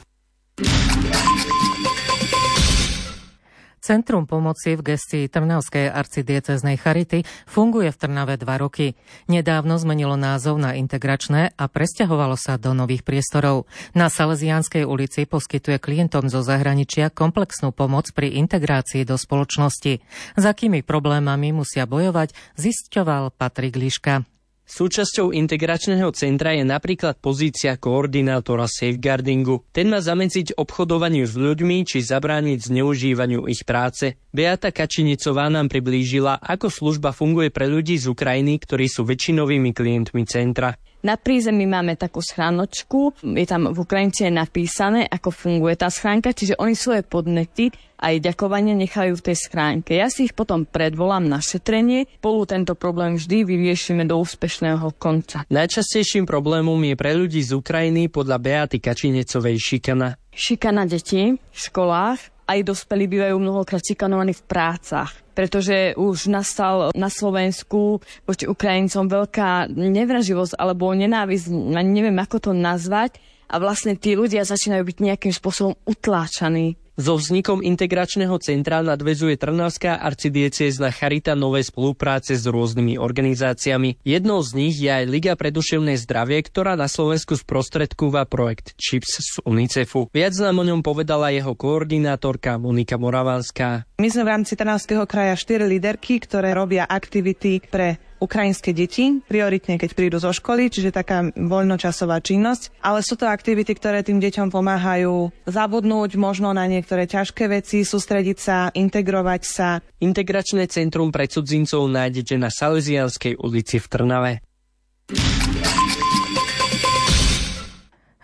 Centrum 3.88 4.28
pomoci 4.28 4.76
v 4.76 4.85
gestii 4.85 5.33
Trnavskej 5.33 5.88
arcidieceznej 5.88 6.76
Charity 6.76 7.25
funguje 7.49 7.88
v 7.88 7.97
Trnave 7.97 8.37
dva 8.37 8.61
roky. 8.61 9.00
Nedávno 9.33 9.80
zmenilo 9.80 10.12
názov 10.12 10.61
na 10.61 10.76
integračné 10.76 11.57
a 11.57 11.64
presťahovalo 11.73 12.37
sa 12.37 12.61
do 12.61 12.76
nových 12.76 13.00
priestorov. 13.00 13.64
Na 13.97 14.12
Salesianskej 14.12 14.85
ulici 14.85 15.25
poskytuje 15.25 15.80
klientom 15.80 16.28
zo 16.28 16.45
zahraničia 16.45 17.09
komplexnú 17.09 17.73
pomoc 17.73 18.12
pri 18.12 18.37
integrácii 18.37 19.09
do 19.09 19.16
spoločnosti. 19.16 20.04
S 20.37 20.45
akými 20.45 20.85
problémami 20.85 21.57
musia 21.57 21.88
bojovať, 21.88 22.37
zisťoval 22.61 23.33
Patrik 23.40 23.73
Liška. 23.73 24.38
Súčasťou 24.69 25.33
integračného 25.33 26.13
centra 26.13 26.53
je 26.53 26.61
napríklad 26.61 27.17
pozícia 27.25 27.81
koordinátora 27.81 28.69
safeguardingu. 28.69 29.65
Ten 29.73 29.89
má 29.89 29.97
zamedziť 30.05 30.61
obchodovaniu 30.61 31.25
s 31.25 31.41
ľuďmi 31.41 31.89
či 31.89 32.05
zabrániť 32.05 32.69
zneužívaniu 32.69 33.49
ich 33.49 33.65
práce. 33.65 34.21
Beata 34.29 34.69
Kačinicová 34.69 35.49
nám 35.49 35.73
priblížila, 35.73 36.45
ako 36.45 36.69
služba 36.69 37.17
funguje 37.17 37.49
pre 37.49 37.65
ľudí 37.65 37.97
z 37.97 38.13
Ukrajiny, 38.13 38.61
ktorí 38.61 38.93
sú 38.93 39.09
väčšinovými 39.09 39.73
klientmi 39.73 40.29
centra. 40.29 40.77
Na 40.99 41.14
prízemí 41.14 41.62
máme 41.62 41.95
takú 41.95 42.19
schránočku, 42.19 43.14
je 43.23 43.47
tam 43.47 43.71
v 43.71 43.78
Ukrajinčine 43.78 44.35
napísané, 44.35 45.07
ako 45.07 45.31
funguje 45.31 45.78
tá 45.78 45.95
schránka, 45.95 46.35
čiže 46.35 46.59
oni 46.59 46.75
svoje 46.75 47.07
podnety 47.07 47.71
aj 48.02 48.19
ďakovanie 48.19 48.75
nechajú 48.75 49.14
v 49.14 49.25
tej 49.31 49.37
schránke. 49.38 49.95
Ja 49.95 50.11
si 50.11 50.26
ich 50.26 50.35
potom 50.35 50.67
predvolám 50.67 51.31
na 51.31 51.38
šetrenie, 51.38 52.11
spolu 52.19 52.50
tento 52.50 52.75
problém 52.75 53.14
vždy 53.14 53.47
vyriešime 53.47 54.11
do 54.11 54.19
úspešného 54.19 54.90
konca. 54.99 55.47
Najčastejším 55.47 56.26
problémom 56.26 56.78
je 56.83 56.95
pre 56.99 57.14
ľudí 57.14 57.47
z 57.47 57.55
Ukrajiny 57.55 58.11
podľa 58.11 58.43
Beaty 58.43 58.83
Kačinecovej 58.83 59.55
šikana. 59.55 60.19
Šikana 60.35 60.83
detí 60.83 61.38
v 61.38 61.59
školách, 61.59 62.19
aj 62.50 62.59
dospelí 62.67 63.07
bývajú 63.07 63.38
mnohokrát 63.38 63.87
šikanovaní 63.87 64.35
v 64.35 64.43
prácach 64.50 65.14
pretože 65.38 65.95
už 65.95 66.26
nastal 66.26 66.90
na 66.99 67.07
Slovensku 67.07 68.02
voči 68.26 68.50
Ukrajincom 68.50 69.07
veľká 69.07 69.71
nevraživosť 69.71 70.59
alebo 70.59 70.90
nenávisť, 70.90 71.47
neviem 71.71 72.18
ako 72.18 72.50
to 72.50 72.50
nazvať, 72.50 73.23
a 73.47 73.62
vlastne 73.62 73.95
tí 73.95 74.18
ľudia 74.18 74.42
začínajú 74.42 74.83
byť 74.83 74.99
nejakým 74.99 75.30
spôsobom 75.30 75.78
utláčaní. 75.87 76.75
So 76.99 77.14
vznikom 77.14 77.62
integračného 77.62 78.35
centra 78.43 78.83
nadvezuje 78.83 79.38
Trnavská 79.38 80.02
arcidiecezna 80.02 80.90
Charita 80.90 81.38
nové 81.38 81.62
spolupráce 81.62 82.35
s 82.35 82.43
rôznymi 82.43 82.99
organizáciami. 82.99 84.02
Jednou 84.02 84.43
z 84.43 84.50
nich 84.59 84.75
je 84.83 84.90
aj 84.90 85.07
Liga 85.07 85.38
pre 85.38 85.55
duševné 85.55 85.95
zdravie, 85.95 86.43
ktorá 86.43 86.75
na 86.75 86.90
Slovensku 86.90 87.38
sprostredkúva 87.38 88.26
projekt 88.26 88.75
CHIPS 88.83 89.12
z 89.14 89.35
UNICEFu. 89.47 90.11
Viac 90.11 90.35
nám 90.43 90.59
o 90.59 90.67
ňom 90.67 90.83
povedala 90.83 91.31
jeho 91.31 91.55
koordinátorka 91.55 92.59
Monika 92.59 92.99
Moravánska. 92.99 93.87
My 94.02 94.11
sme 94.11 94.26
v 94.26 94.33
rámci 94.35 94.59
Trnavského 94.59 95.07
kraja 95.07 95.38
štyri 95.38 95.71
líderky, 95.71 96.19
ktoré 96.19 96.50
robia 96.50 96.83
aktivity 96.83 97.62
pre 97.62 98.02
ukrajinské 98.19 98.71
deti, 98.75 99.23
prioritne 99.27 99.79
keď 99.79 99.91
prídu 99.95 100.17
zo 100.19 100.31
školy, 100.35 100.71
čiže 100.71 100.95
taká 100.95 101.31
voľnočasová 101.35 102.23
činnosť. 102.23 102.83
Ale 102.83 103.03
sú 103.03 103.19
to 103.19 103.27
aktivity, 103.27 103.75
ktoré 103.75 104.03
tým 104.03 104.19
deťom 104.23 104.51
pomáhajú 104.53 105.31
zabudnúť 105.47 106.19
možno 106.19 106.55
na 106.55 106.67
niektoré 106.67 107.07
ťažké 107.07 107.51
veci, 107.51 107.83
sústrediť 107.83 108.39
sa, 108.39 108.57
integrovať 108.75 109.43
sa. 109.43 109.69
Integračné 110.03 110.71
centrum 110.71 111.11
pre 111.11 111.27
cudzincov 111.27 111.89
nájdete 111.91 112.35
na 112.39 112.51
Salesianskej 112.53 113.39
ulici 113.39 113.83
v 113.83 113.87
Trnave. 113.87 114.33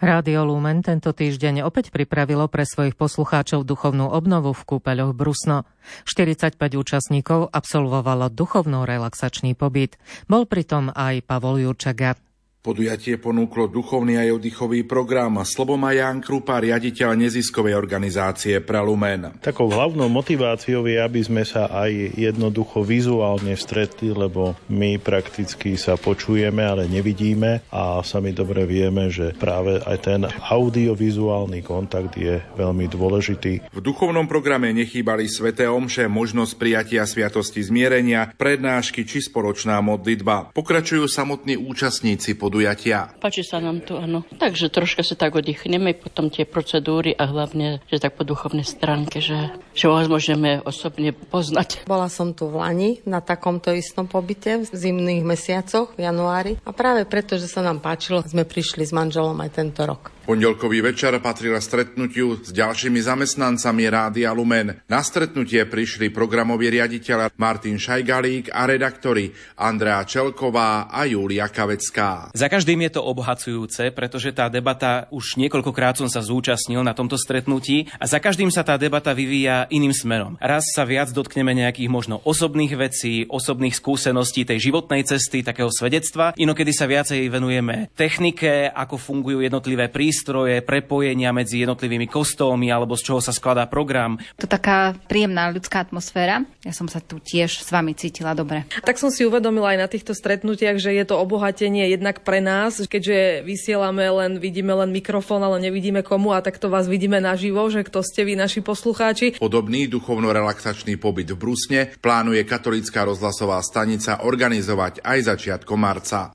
Rádio 0.04 0.44
Lumen 0.44 0.84
tento 0.84 1.16
týždeň 1.16 1.64
opäť 1.64 1.88
pripravilo 1.88 2.44
pre 2.52 2.68
svojich 2.68 2.92
poslucháčov 2.92 3.64
duchovnú 3.64 4.12
obnovu 4.12 4.52
v 4.52 4.76
kúpeľoch 4.76 5.16
Brusno. 5.16 5.64
45 6.04 6.60
účastníkov 6.76 7.48
absolvovalo 7.48 8.28
duchovno-relaxačný 8.28 9.56
pobyt. 9.56 9.96
Bol 10.28 10.44
pritom 10.44 10.92
aj 10.92 11.24
Pavol 11.24 11.64
Jurčaga. 11.64 12.20
Podujatie 12.64 13.20
ponúklo 13.20 13.68
duchovný 13.68 14.16
aj 14.16 14.40
oddychový 14.40 14.88
program 14.88 15.36
Sloboma 15.44 15.92
Jan 15.92 16.24
Krupa, 16.24 16.64
riaditeľ 16.64 17.12
neziskovej 17.12 17.76
organizácie 17.76 18.56
Pralumen. 18.64 19.36
Takou 19.44 19.68
hlavnou 19.68 20.08
motiváciou 20.08 20.88
je, 20.88 20.96
aby 20.96 21.20
sme 21.20 21.44
sa 21.44 21.68
aj 21.68 22.16
jednoducho 22.16 22.80
vizuálne 22.80 23.52
stretli, 23.52 24.16
lebo 24.16 24.56
my 24.72 24.96
prakticky 24.96 25.76
sa 25.76 26.00
počujeme, 26.00 26.64
ale 26.64 26.88
nevidíme 26.88 27.68
a 27.68 28.00
sami 28.00 28.32
dobre 28.32 28.64
vieme, 28.64 29.12
že 29.12 29.36
práve 29.36 29.84
aj 29.84 29.98
ten 30.00 30.24
audiovizuálny 30.24 31.60
kontakt 31.60 32.16
je 32.16 32.40
veľmi 32.56 32.88
dôležitý. 32.88 33.76
V 33.76 33.80
duchovnom 33.84 34.24
programe 34.24 34.72
nechýbali 34.72 35.28
sveté 35.28 35.68
omše, 35.68 36.08
možnosť 36.08 36.56
prijatia 36.56 37.04
sviatosti 37.04 37.60
zmierenia, 37.60 38.32
prednášky 38.40 39.04
či 39.04 39.20
spoločná 39.20 39.84
modlitba. 39.84 40.56
Pokračujú 40.56 41.04
samotní 41.12 41.60
účastníci 41.60 42.32
pod 42.40 42.53
podujatia. 42.54 43.10
Páči 43.18 43.42
sa 43.42 43.58
nám 43.58 43.82
tu, 43.82 43.98
áno. 43.98 44.22
Takže 44.38 44.70
troška 44.70 45.02
sa 45.02 45.18
tak 45.18 45.34
oddychneme, 45.34 45.90
potom 45.98 46.30
tie 46.30 46.46
procedúry 46.46 47.10
a 47.10 47.26
hlavne, 47.26 47.82
že 47.90 47.98
tak 47.98 48.14
po 48.14 48.22
duchovnej 48.22 48.62
stránke, 48.62 49.18
že, 49.18 49.50
že 49.74 49.90
vás 49.90 50.06
môžeme 50.06 50.62
osobne 50.62 51.10
poznať. 51.10 51.82
Bola 51.90 52.06
som 52.06 52.30
tu 52.30 52.46
v 52.46 52.62
Lani 52.62 52.90
na 53.02 53.18
takomto 53.18 53.74
istom 53.74 54.06
pobyte 54.06 54.70
v 54.70 54.70
zimných 54.70 55.26
mesiacoch 55.26 55.98
v 55.98 56.06
januári 56.06 56.54
a 56.62 56.70
práve 56.70 57.02
preto, 57.10 57.34
že 57.42 57.50
sa 57.50 57.58
nám 57.58 57.82
páčilo, 57.82 58.22
sme 58.22 58.46
prišli 58.46 58.86
s 58.86 58.94
manželom 58.94 59.34
aj 59.42 59.50
tento 59.50 59.82
rok. 59.82 60.13
Pondelkový 60.24 60.80
večer 60.80 61.12
patril 61.20 61.52
stretnutiu 61.60 62.40
s 62.40 62.48
ďalšími 62.48 62.96
zamestnancami 62.96 63.84
Rádia 63.92 64.32
Lumen. 64.32 64.72
Na 64.88 65.04
stretnutie 65.04 65.60
prišli 65.68 66.08
programoví 66.08 66.72
riaditeľ 66.72 67.36
Martin 67.36 67.76
Šajgalík 67.76 68.48
a 68.48 68.64
redaktori 68.64 69.28
Andrea 69.60 70.00
Čelková 70.08 70.88
a 70.88 71.04
Júlia 71.04 71.44
Kavecká. 71.52 72.32
Za 72.32 72.48
každým 72.48 72.88
je 72.88 72.96
to 72.96 73.04
obohacujúce, 73.04 73.92
pretože 73.92 74.32
tá 74.32 74.48
debata 74.48 75.12
už 75.12 75.36
niekoľkokrát 75.44 76.00
som 76.00 76.08
sa 76.08 76.24
zúčastnil 76.24 76.80
na 76.80 76.96
tomto 76.96 77.20
stretnutí 77.20 77.92
a 78.00 78.08
za 78.08 78.16
každým 78.16 78.48
sa 78.48 78.64
tá 78.64 78.80
debata 78.80 79.12
vyvíja 79.12 79.68
iným 79.68 79.92
smerom. 79.92 80.40
Raz 80.40 80.72
sa 80.72 80.88
viac 80.88 81.12
dotkneme 81.12 81.52
nejakých 81.52 81.92
možno 81.92 82.24
osobných 82.24 82.72
vecí, 82.80 83.28
osobných 83.28 83.76
skúseností 83.76 84.48
tej 84.48 84.72
životnej 84.72 85.04
cesty, 85.04 85.44
takého 85.44 85.68
svedectva. 85.68 86.32
Inokedy 86.40 86.72
sa 86.72 86.88
viacej 86.88 87.28
venujeme 87.28 87.92
technike, 87.92 88.72
ako 88.72 88.96
fungujú 88.96 89.44
jednotlivé 89.44 89.92
prístroje 89.92 90.13
prístroje, 90.14 90.62
prepojenia 90.62 91.34
medzi 91.34 91.66
jednotlivými 91.66 92.06
kostolmi 92.06 92.70
alebo 92.70 92.94
z 92.94 93.10
čoho 93.10 93.18
sa 93.18 93.34
skladá 93.34 93.66
program. 93.66 94.14
To 94.38 94.46
taká 94.46 94.94
príjemná 95.10 95.50
ľudská 95.50 95.82
atmosféra. 95.82 96.46
Ja 96.62 96.70
som 96.70 96.86
sa 96.86 97.02
tu 97.02 97.18
tiež 97.18 97.58
s 97.58 97.66
vami 97.74 97.98
cítila 97.98 98.30
dobre. 98.30 98.62
Tak 98.86 98.94
som 99.02 99.10
si 99.10 99.26
uvedomila 99.26 99.74
aj 99.74 99.78
na 99.82 99.88
týchto 99.90 100.14
stretnutiach, 100.14 100.78
že 100.78 100.94
je 100.94 101.02
to 101.02 101.18
obohatenie 101.18 101.90
jednak 101.90 102.22
pre 102.22 102.38
nás, 102.38 102.78
keďže 102.86 103.42
vysielame 103.42 104.06
len, 104.06 104.38
vidíme 104.38 104.70
len 104.70 104.94
mikrofón, 104.94 105.42
ale 105.42 105.58
nevidíme 105.58 106.06
komu 106.06 106.30
a 106.30 106.46
takto 106.46 106.70
vás 106.70 106.86
vidíme 106.86 107.18
naživo, 107.18 107.66
že 107.66 107.82
kto 107.82 108.06
ste 108.06 108.22
vy, 108.22 108.38
naši 108.38 108.62
poslucháči. 108.62 109.42
Podobný 109.42 109.90
duchovno-relaxačný 109.90 110.94
pobyt 110.94 111.34
v 111.34 111.42
Brusne 111.42 111.80
plánuje 111.98 112.46
katolická 112.46 113.02
rozhlasová 113.02 113.58
stanica 113.66 114.22
organizovať 114.22 115.02
aj 115.02 115.18
začiatkom 115.26 115.74
marca. 115.74 116.30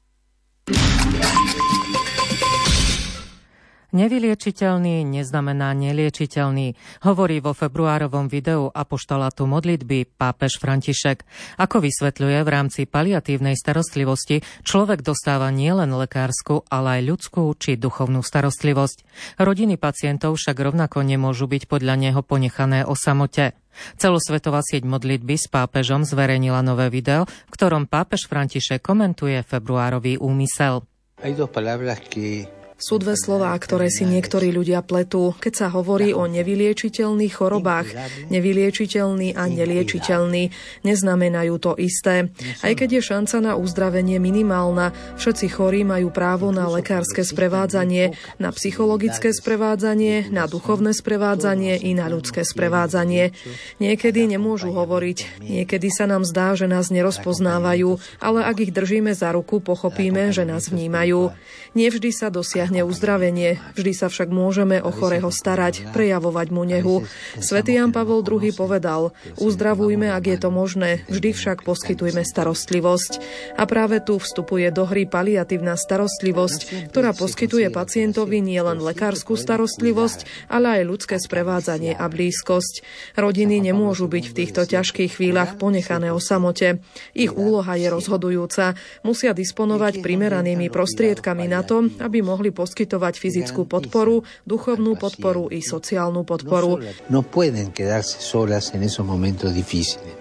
Nevyliečiteľný 3.89 5.01
neznamená 5.01 5.73
neliečiteľný, 5.73 6.77
hovorí 7.01 7.41
vo 7.41 7.57
februárovom 7.57 8.29
videu 8.29 8.69
apoštolátu 8.69 9.49
modlitby 9.49 10.13
pápež 10.13 10.61
František. 10.61 11.25
Ako 11.57 11.81
vysvetľuje, 11.81 12.37
v 12.45 12.49
rámci 12.53 12.85
paliatívnej 12.85 13.57
starostlivosti 13.57 14.45
človek 14.61 15.01
dostáva 15.01 15.49
nielen 15.49 15.89
lekárskú, 15.97 16.69
ale 16.69 17.01
aj 17.01 17.09
ľudskú 17.09 17.49
či 17.57 17.81
duchovnú 17.81 18.21
starostlivosť. 18.21 19.09
Rodiny 19.41 19.81
pacientov 19.81 20.37
však 20.37 20.53
rovnako 20.53 21.01
nemôžu 21.01 21.49
byť 21.49 21.65
podľa 21.65 21.95
neho 21.97 22.21
ponechané 22.21 22.85
o 22.85 22.93
samote. 22.93 23.57
Celosvetová 23.97 24.61
sieť 24.61 24.85
modlitby 24.85 25.33
s 25.33 25.49
pápežom 25.49 26.05
zverejnila 26.05 26.61
nové 26.61 26.93
video, 26.93 27.25
v 27.25 27.51
ktorom 27.57 27.89
pápež 27.89 28.29
František 28.29 28.85
komentuje 28.85 29.41
februárový 29.41 30.21
úmysel. 30.21 30.85
Hay 31.25 31.33
dos 31.33 31.49
palabras 31.49 31.99
que 32.05 32.58
sú 32.79 32.95
dve 32.95 33.19
slová, 33.19 33.51
ktoré 33.59 33.91
si 33.91 34.07
niektorí 34.07 34.55
ľudia 34.55 34.79
pletú, 34.79 35.35
keď 35.35 35.53
sa 35.53 35.67
hovorí 35.67 36.15
o 36.15 36.23
nevyliečiteľných 36.31 37.33
chorobách. 37.35 37.91
Nevyliečiteľný 38.31 39.35
a 39.35 39.43
neliečiteľný 39.51 40.43
neznamenajú 40.87 41.55
to 41.59 41.75
isté. 41.75 42.31
Aj 42.63 42.73
keď 42.73 42.99
je 42.99 43.01
šanca 43.03 43.37
na 43.43 43.53
uzdravenie 43.59 44.15
minimálna, 44.23 44.95
všetci 45.19 45.51
chorí 45.51 45.83
majú 45.83 46.07
právo 46.09 46.55
na 46.55 46.71
lekárske 46.71 47.27
sprevádzanie, 47.27 48.15
na 48.39 48.49
psychologické 48.55 49.35
sprevádzanie, 49.35 50.31
na 50.31 50.47
duchovné 50.47 50.95
sprevádzanie 50.95 51.83
i 51.83 51.91
na 51.91 52.07
ľudské 52.07 52.47
sprevádzanie. 52.47 53.35
Niekedy 53.83 54.23
nemôžu 54.23 54.71
hovoriť, 54.71 55.43
niekedy 55.43 55.91
sa 55.91 56.07
nám 56.07 56.23
zdá, 56.23 56.55
že 56.55 56.71
nás 56.71 56.87
nerozpoznávajú, 56.87 57.99
ale 58.23 58.39
ak 58.47 58.57
ich 58.63 58.71
držíme 58.71 59.11
za 59.11 59.35
ruku, 59.35 59.59
pochopíme, 59.59 60.31
že 60.31 60.47
nás 60.47 60.71
vnímajú. 60.71 61.35
Nevždy 61.75 62.09
sa 62.15 62.31
dosiahne 62.31 62.68
uzdravenie, 62.85 63.57
vždy 63.73 63.91
sa 63.97 64.07
však 64.07 64.29
môžeme 64.29 64.77
o 64.77 64.93
chorého 64.93 65.33
starať, 65.33 65.89
prejavovať 65.89 66.47
mu 66.53 66.63
nehu. 66.63 66.95
Svetý 67.41 67.81
Jan 67.81 67.89
Pavol 67.89 68.21
II 68.21 68.53
povedal, 68.53 69.11
uzdravujme, 69.41 70.13
ak 70.13 70.23
je 70.29 70.37
to 70.37 70.49
možné, 70.53 71.01
vždy 71.09 71.33
však 71.33 71.65
poskytujme 71.65 72.21
starostlivosť. 72.21 73.11
A 73.57 73.65
práve 73.65 73.97
tu 74.05 74.21
vstupuje 74.21 74.69
do 74.69 74.85
hry 74.85 75.09
paliatívna 75.09 75.73
starostlivosť, 75.73 76.93
ktorá 76.93 77.17
poskytuje 77.17 77.73
pacientovi 77.73 78.45
nielen 78.45 78.77
lekárskú 78.79 79.33
starostlivosť, 79.33 80.49
ale 80.53 80.79
aj 80.79 80.83
ľudské 80.85 81.15
sprevádzanie 81.17 81.97
a 81.97 82.05
blízkosť. 82.05 82.85
Rodiny 83.17 83.57
nemôžu 83.59 84.05
byť 84.05 84.25
v 84.29 84.35
týchto 84.37 84.61
ťažkých 84.69 85.17
chvíľach 85.17 85.57
ponechané 85.57 86.13
o 86.13 86.21
samote. 86.21 86.83
Ich 87.17 87.33
úloha 87.33 87.73
je 87.79 87.89
rozhodujúca. 87.89 88.77
Musia 89.01 89.33
disponovať 89.33 90.03
primeranými 90.03 90.67
prostriedkami 90.69 91.49
na 91.49 91.65
to, 91.65 91.87
aby 92.01 92.19
mohli 92.19 92.51
poskytovať 92.59 93.15
fyzickú 93.15 93.63
podporu, 93.63 94.27
duchovnú 94.43 94.99
podporu 94.99 95.47
i 95.47 95.63
sociálnu 95.63 96.27
podporu. 96.27 96.83
No 97.07 97.23
pueden 97.23 97.71
quedarse 97.71 98.19
solas 98.19 98.75
en 98.75 98.83
esos 98.83 99.07
momentos 99.07 99.55
difíciles. 99.55 100.19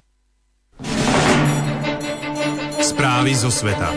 Správy 2.78 3.34
zo 3.34 3.50
sveta. 3.50 3.90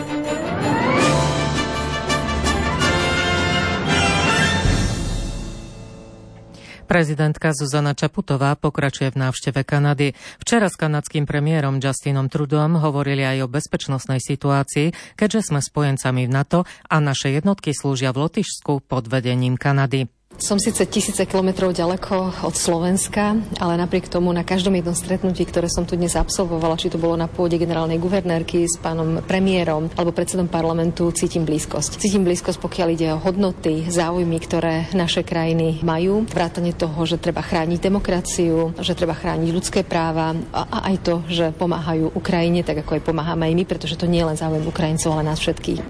Prezidentka 6.92 7.56
Zuzana 7.56 7.96
Čaputová 7.96 8.52
pokračuje 8.52 9.16
v 9.16 9.24
návšteve 9.24 9.64
Kanady. 9.64 10.12
Včera 10.44 10.68
s 10.68 10.76
kanadským 10.76 11.24
premiérom 11.24 11.80
Justinom 11.80 12.28
Trudom 12.28 12.76
hovorili 12.76 13.24
aj 13.24 13.48
o 13.48 13.48
bezpečnostnej 13.48 14.20
situácii, 14.20 15.16
keďže 15.16 15.48
sme 15.48 15.64
spojencami 15.64 16.28
v 16.28 16.34
NATO 16.36 16.68
a 16.68 17.00
naše 17.00 17.32
jednotky 17.32 17.72
slúžia 17.72 18.12
v 18.12 18.28
Lotyšsku 18.28 18.84
pod 18.84 19.08
vedením 19.08 19.56
Kanady. 19.56 20.04
Som 20.40 20.56
síce 20.56 20.88
tisíce 20.88 21.22
kilometrov 21.28 21.76
ďaleko 21.76 22.44
od 22.48 22.54
Slovenska, 22.56 23.36
ale 23.60 23.76
napriek 23.76 24.08
tomu 24.08 24.32
na 24.32 24.42
každom 24.42 24.72
jednom 24.72 24.96
stretnutí, 24.96 25.44
ktoré 25.44 25.68
som 25.68 25.84
tu 25.84 25.94
dnes 25.94 26.16
absolvovala, 26.16 26.80
či 26.80 26.88
to 26.88 26.96
bolo 26.96 27.14
na 27.20 27.28
pôde 27.28 27.60
generálnej 27.60 28.00
guvernérky 28.00 28.64
s 28.64 28.80
pánom 28.80 29.20
premiérom 29.22 29.92
alebo 29.92 30.10
predsedom 30.10 30.48
parlamentu, 30.48 31.12
cítim 31.12 31.44
blízkosť. 31.44 32.00
Cítim 32.00 32.24
blízkosť, 32.24 32.58
pokiaľ 32.58 32.88
ide 32.90 33.08
o 33.12 33.22
hodnoty, 33.22 33.86
záujmy, 33.92 34.38
ktoré 34.40 34.88
naše 34.96 35.20
krajiny 35.20 35.84
majú. 35.84 36.24
Vrátane 36.26 36.72
toho, 36.72 37.00
že 37.04 37.20
treba 37.22 37.44
chrániť 37.44 37.78
demokraciu, 37.78 38.74
že 38.80 38.96
treba 38.98 39.14
chrániť 39.14 39.50
ľudské 39.52 39.86
práva 39.86 40.34
a, 40.50 40.90
aj 40.90 40.96
to, 41.06 41.14
že 41.28 41.52
pomáhajú 41.54 42.16
Ukrajine, 42.16 42.64
tak 42.66 42.82
ako 42.82 42.98
aj 42.98 43.02
pomáhame 43.04 43.46
aj 43.46 43.54
my, 43.56 43.64
pretože 43.68 44.00
to 44.00 44.10
nie 44.10 44.24
je 44.24 44.28
len 44.34 44.40
záujem 44.40 44.64
Ukrajincov, 44.64 45.12
ale 45.12 45.28
nás 45.28 45.38
všetkých. 45.38 45.86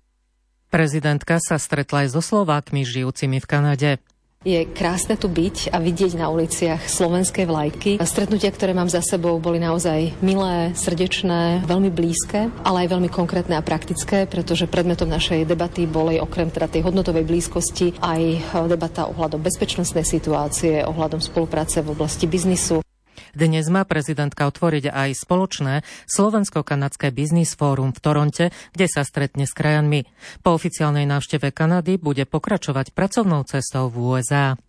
Prezidentka 0.72 1.36
sa 1.36 1.60
stretla 1.60 2.04
aj 2.04 2.16
so 2.16 2.24
Slovákmi 2.24 2.84
žijúcimi 2.84 3.44
v 3.44 3.48
Kanade. 3.48 3.90
Je 4.42 4.66
krásne 4.66 5.14
tu 5.14 5.30
byť 5.30 5.70
a 5.70 5.78
vidieť 5.78 6.18
na 6.18 6.26
uliciach 6.26 6.90
slovenské 6.90 7.46
vlajky. 7.46 8.02
Stretnutia, 8.02 8.50
ktoré 8.50 8.74
mám 8.74 8.90
za 8.90 8.98
sebou, 8.98 9.38
boli 9.38 9.62
naozaj 9.62 10.18
milé, 10.18 10.74
srdečné, 10.74 11.62
veľmi 11.62 11.94
blízke, 11.94 12.50
ale 12.66 12.84
aj 12.84 12.88
veľmi 12.90 13.06
konkrétne 13.06 13.54
a 13.54 13.62
praktické, 13.62 14.26
pretože 14.26 14.66
predmetom 14.66 15.06
našej 15.06 15.46
debaty 15.46 15.86
boli 15.86 16.18
okrem 16.18 16.50
teda 16.50 16.66
tej 16.66 16.82
hodnotovej 16.82 17.22
blízkosti 17.22 18.02
aj 18.02 18.50
debata 18.66 19.06
ohľadom 19.06 19.38
bezpečnostnej 19.46 20.02
situácie, 20.02 20.82
ohľadom 20.90 21.22
spolupráce 21.22 21.78
v 21.78 21.94
oblasti 21.94 22.26
biznisu. 22.26 22.82
Dnes 23.32 23.64
má 23.72 23.88
prezidentka 23.88 24.44
otvoriť 24.44 24.92
aj 24.92 25.10
spoločné 25.16 25.74
Slovensko-kanadské 26.04 27.08
biznis 27.16 27.56
fórum 27.56 27.96
v 27.96 28.00
Toronte, 28.04 28.44
kde 28.76 28.86
sa 28.92 29.08
stretne 29.08 29.48
s 29.48 29.56
krajanmi. 29.56 30.04
Po 30.44 30.52
oficiálnej 30.52 31.08
návšteve 31.08 31.48
Kanady 31.48 31.96
bude 31.96 32.28
pokračovať 32.28 32.92
pracovnou 32.92 33.48
cestou 33.48 33.88
v 33.88 34.20
USA. 34.20 34.60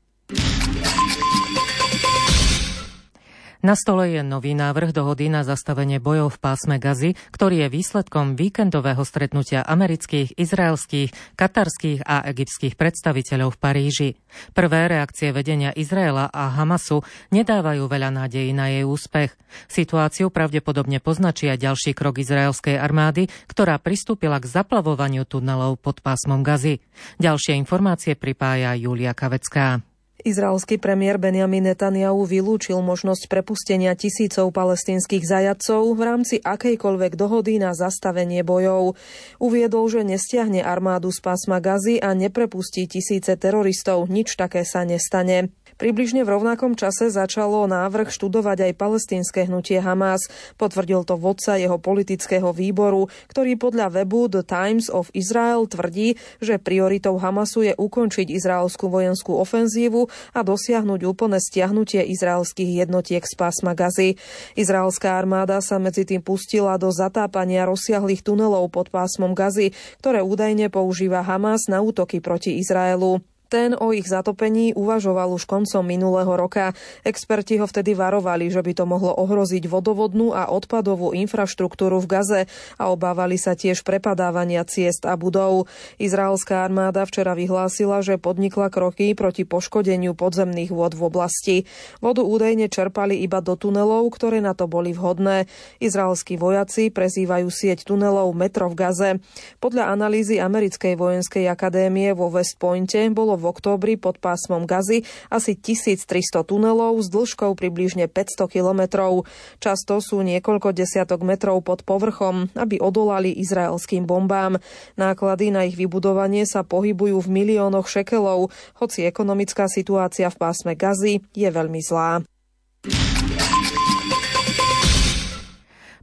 Na 3.64 3.80
stole 3.80 4.12
je 4.12 4.20
nový 4.28 4.60
návrh 4.60 4.92
dohody 4.92 5.32
na 5.32 5.48
zastavenie 5.48 5.96
bojov 5.96 6.36
v 6.36 6.42
pásme 6.44 6.84
Gazy, 6.84 7.16
ktorý 7.32 7.64
je 7.64 7.68
výsledkom 7.72 8.36
víkendového 8.36 9.00
stretnutia 9.08 9.64
amerických, 9.64 10.36
izraelských, 10.36 11.40
katarských 11.40 12.04
a 12.04 12.28
egyptských 12.28 12.76
predstaviteľov 12.76 13.56
v 13.56 13.62
Paríži. 13.64 14.10
Prvé 14.52 14.92
reakcie 14.92 15.32
vedenia 15.32 15.72
Izraela 15.72 16.28
a 16.28 16.52
Hamasu 16.60 17.08
nedávajú 17.32 17.88
veľa 17.88 18.12
nádejí 18.12 18.52
na 18.52 18.68
jej 18.68 18.84
úspech. 18.84 19.32
Situáciu 19.72 20.28
pravdepodobne 20.28 21.00
poznačí 21.00 21.48
aj 21.48 21.64
ďalší 21.64 21.96
krok 21.96 22.20
izraelskej 22.20 22.76
armády, 22.76 23.32
ktorá 23.48 23.80
pristúpila 23.80 24.44
k 24.44 24.52
zaplavovaniu 24.60 25.24
tunelov 25.24 25.80
pod 25.80 26.04
pásmom 26.04 26.44
Gazy. 26.44 26.84
Ďalšie 27.16 27.56
informácie 27.56 28.20
pripája 28.20 28.76
Julia 28.76 29.16
Kavecká. 29.16 29.93
Izraelský 30.24 30.80
premiér 30.80 31.20
Benjamin 31.20 31.68
Netanyahu 31.68 32.24
vylúčil 32.24 32.80
možnosť 32.80 33.28
prepustenia 33.28 33.92
tisícov 33.92 34.56
palestínskych 34.56 35.20
zajadcov 35.20 35.84
v 35.92 36.02
rámci 36.02 36.36
akejkoľvek 36.40 37.20
dohody 37.20 37.60
na 37.60 37.76
zastavenie 37.76 38.40
bojov. 38.40 38.96
Uviedol, 39.44 39.92
že 39.92 40.08
nestiahne 40.08 40.64
armádu 40.64 41.12
z 41.12 41.20
pásma 41.20 41.60
Gazy 41.60 42.00
a 42.00 42.16
neprepustí 42.16 42.88
tisíce 42.88 43.36
teroristov. 43.36 44.08
Nič 44.08 44.40
také 44.40 44.64
sa 44.64 44.88
nestane. 44.88 45.52
Približne 45.84 46.24
v 46.24 46.40
rovnakom 46.40 46.80
čase 46.80 47.12
začalo 47.12 47.68
návrh 47.68 48.08
študovať 48.08 48.72
aj 48.72 48.80
palestínske 48.80 49.52
hnutie 49.52 49.84
Hamas. 49.84 50.32
Potvrdil 50.56 51.04
to 51.04 51.20
vodca 51.20 51.60
jeho 51.60 51.76
politického 51.76 52.56
výboru, 52.56 53.12
ktorý 53.28 53.60
podľa 53.60 53.92
webu 53.92 54.32
The 54.32 54.48
Times 54.48 54.88
of 54.88 55.12
Israel 55.12 55.68
tvrdí, 55.68 56.16
že 56.40 56.56
prioritou 56.56 57.20
Hamasu 57.20 57.68
je 57.68 57.74
ukončiť 57.76 58.32
izraelskú 58.32 58.88
vojenskú 58.88 59.36
ofenzívu 59.36 60.08
a 60.32 60.40
dosiahnuť 60.40 61.04
úplné 61.04 61.44
stiahnutie 61.44 62.00
izraelských 62.16 62.88
jednotiek 62.88 63.28
z 63.28 63.36
pásma 63.36 63.76
Gazy. 63.76 64.16
Izraelská 64.56 65.20
armáda 65.20 65.60
sa 65.60 65.84
medzi 65.84 66.08
tým 66.08 66.24
pustila 66.24 66.80
do 66.80 66.96
zatápania 66.96 67.68
rozsiahlých 67.68 68.24
tunelov 68.24 68.72
pod 68.72 68.88
pásmom 68.88 69.36
Gazy, 69.36 69.76
ktoré 70.00 70.24
údajne 70.24 70.72
používa 70.72 71.28
Hamas 71.28 71.68
na 71.68 71.84
útoky 71.84 72.24
proti 72.24 72.56
Izraelu. 72.56 73.33
Ten 73.54 73.78
o 73.78 73.94
ich 73.94 74.10
zatopení 74.10 74.74
uvažoval 74.74 75.30
už 75.30 75.46
koncom 75.46 75.86
minulého 75.86 76.34
roka. 76.34 76.74
Experti 77.06 77.62
ho 77.62 77.70
vtedy 77.70 77.94
varovali, 77.94 78.50
že 78.50 78.66
by 78.66 78.74
to 78.74 78.90
mohlo 78.90 79.14
ohroziť 79.14 79.70
vodovodnú 79.70 80.34
a 80.34 80.50
odpadovú 80.50 81.14
infraštruktúru 81.14 82.02
v 82.02 82.10
Gaze 82.10 82.42
a 82.82 82.90
obávali 82.90 83.38
sa 83.38 83.54
tiež 83.54 83.86
prepadávania 83.86 84.66
ciest 84.66 85.06
a 85.06 85.14
budov. 85.14 85.70
Izraelská 86.02 86.66
armáda 86.66 87.06
včera 87.06 87.38
vyhlásila, 87.38 88.02
že 88.02 88.18
podnikla 88.18 88.74
kroky 88.74 89.14
proti 89.14 89.46
poškodeniu 89.46 90.18
podzemných 90.18 90.74
vôd 90.74 90.98
v 90.98 91.14
oblasti. 91.14 91.56
Vodu 92.02 92.26
údajne 92.26 92.74
čerpali 92.74 93.22
iba 93.22 93.38
do 93.38 93.54
tunelov, 93.54 94.10
ktoré 94.18 94.42
na 94.42 94.58
to 94.58 94.66
boli 94.66 94.98
vhodné. 94.98 95.46
Izraelskí 95.78 96.42
vojaci 96.42 96.90
prezývajú 96.90 97.54
sieť 97.54 97.86
tunelov 97.86 98.34
metro 98.34 98.66
v 98.74 98.82
Gaze. 98.82 99.22
Podľa 99.62 99.94
analýzy 99.94 100.42
Americkej 100.42 100.98
vojenskej 100.98 101.46
akadémie 101.46 102.18
vo 102.18 102.34
West 102.34 102.58
Pointe 102.58 102.98
bolo 103.14 103.43
v 103.44 103.52
októbri 103.52 104.00
pod 104.00 104.24
pásmom 104.24 104.64
Gazy 104.64 105.04
asi 105.28 105.60
1300 105.60 106.48
tunelov 106.48 106.96
s 107.04 107.12
dĺžkou 107.12 107.52
približne 107.60 108.08
500 108.08 108.48
kilometrov. 108.48 109.28
Často 109.60 110.00
sú 110.00 110.24
niekoľko 110.24 110.72
desiatok 110.72 111.28
metrov 111.28 111.60
pod 111.68 111.84
povrchom, 111.84 112.48
aby 112.56 112.80
odolali 112.80 113.36
izraelským 113.36 114.08
bombám. 114.08 114.64
Náklady 114.96 115.52
na 115.52 115.68
ich 115.68 115.76
vybudovanie 115.76 116.48
sa 116.48 116.64
pohybujú 116.64 117.20
v 117.20 117.32
miliónoch 117.44 117.92
šekelov, 117.92 118.56
hoci 118.80 119.04
ekonomická 119.04 119.68
situácia 119.68 120.32
v 120.32 120.40
pásme 120.40 120.74
Gazy 120.80 121.20
je 121.36 121.50
veľmi 121.52 121.84
zlá. 121.84 122.24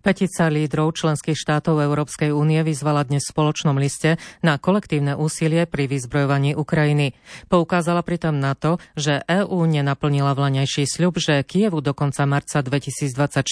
Petica 0.00 0.48
lídrov 0.48 0.96
členských 0.96 1.36
štátov 1.36 1.76
Európskej 1.84 2.32
únie 2.32 2.64
vyzvala 2.64 3.04
dnes 3.04 3.28
v 3.28 3.36
spoločnom 3.36 3.76
liste 3.76 4.16
na 4.40 4.56
kolektívne 4.56 5.12
úsilie 5.12 5.68
pri 5.68 5.84
vyzbrojovaní 5.92 6.56
Ukrajiny. 6.56 7.12
Poukázala 7.52 8.00
pritom 8.00 8.40
na 8.40 8.56
to, 8.56 8.80
že 8.96 9.20
EÚ 9.28 9.60
nenaplnila 9.68 10.32
vlaňajší 10.32 10.88
sľub, 10.88 11.20
že 11.20 11.44
Kievu 11.44 11.84
do 11.84 11.92
konca 11.92 12.24
marca 12.24 12.64
2024 12.64 13.44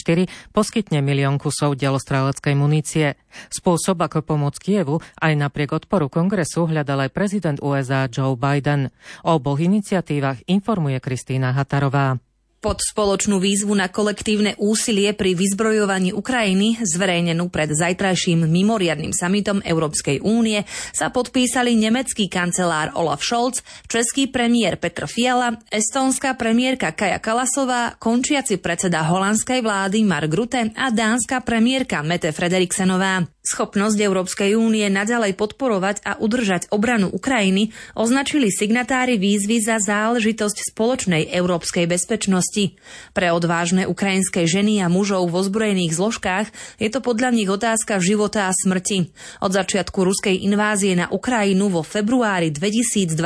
poskytne 0.56 1.04
milión 1.04 1.36
kusov 1.36 1.76
delostráleckej 1.76 2.54
munície. 2.56 3.20
Spôsob, 3.52 4.00
ako 4.00 4.24
pomôcť 4.24 4.60
Kievu, 4.60 5.04
aj 5.20 5.32
napriek 5.36 5.76
odporu 5.76 6.08
kongresu 6.08 6.64
hľadal 6.64 7.08
aj 7.08 7.10
prezident 7.12 7.58
USA 7.60 8.08
Joe 8.08 8.40
Biden. 8.40 8.88
O 9.24 9.36
oboch 9.36 9.60
iniciatívach 9.60 10.40
informuje 10.48 10.96
Kristýna 10.98 11.52
Hatarová. 11.52 12.27
Pod 12.58 12.82
spoločnú 12.82 13.38
výzvu 13.38 13.70
na 13.70 13.86
kolektívne 13.86 14.58
úsilie 14.58 15.14
pri 15.14 15.38
vyzbrojovaní 15.38 16.10
Ukrajiny, 16.10 16.82
zverejnenú 16.82 17.54
pred 17.54 17.70
zajtrajším 17.70 18.50
mimoriadnym 18.50 19.14
samitom 19.14 19.62
Európskej 19.62 20.18
únie, 20.26 20.66
sa 20.90 21.14
podpísali 21.14 21.78
nemecký 21.78 22.26
kancelár 22.26 22.98
Olaf 22.98 23.22
Scholz, 23.22 23.62
český 23.86 24.26
premiér 24.26 24.74
Petr 24.74 25.06
Fiala, 25.06 25.54
estónska 25.70 26.34
premiérka 26.34 26.90
Kaja 26.90 27.22
Kalasová, 27.22 27.94
končiaci 27.94 28.58
predseda 28.58 29.06
holandskej 29.06 29.62
vlády 29.62 30.02
Mark 30.02 30.34
Rutte 30.34 30.74
a 30.74 30.90
dánska 30.90 31.46
premiérka 31.46 32.02
Mette 32.02 32.34
Frederiksenová. 32.34 33.37
Schopnosť 33.48 33.96
Európskej 33.96 34.60
únie 34.60 34.84
naďalej 34.92 35.32
podporovať 35.32 36.04
a 36.04 36.20
udržať 36.20 36.68
obranu 36.68 37.08
Ukrajiny 37.08 37.72
označili 37.96 38.52
signatári 38.52 39.16
výzvy 39.16 39.64
za 39.64 39.80
záležitosť 39.80 40.68
spoločnej 40.68 41.32
európskej 41.32 41.88
bezpečnosti. 41.88 42.76
Pre 43.16 43.32
odvážne 43.32 43.88
ukrajinské 43.88 44.44
ženy 44.44 44.84
a 44.84 44.92
mužov 44.92 45.32
v 45.32 45.40
ozbrojených 45.40 45.96
zložkách 45.96 46.52
je 46.76 46.92
to 46.92 47.00
podľa 47.00 47.32
nich 47.32 47.48
otázka 47.48 47.96
života 48.04 48.52
a 48.52 48.52
smrti. 48.52 49.16
Od 49.40 49.48
začiatku 49.56 49.96
ruskej 49.96 50.44
invázie 50.44 50.92
na 50.92 51.08
Ukrajinu 51.08 51.72
vo 51.72 51.80
februári 51.80 52.52
2022 52.52 53.16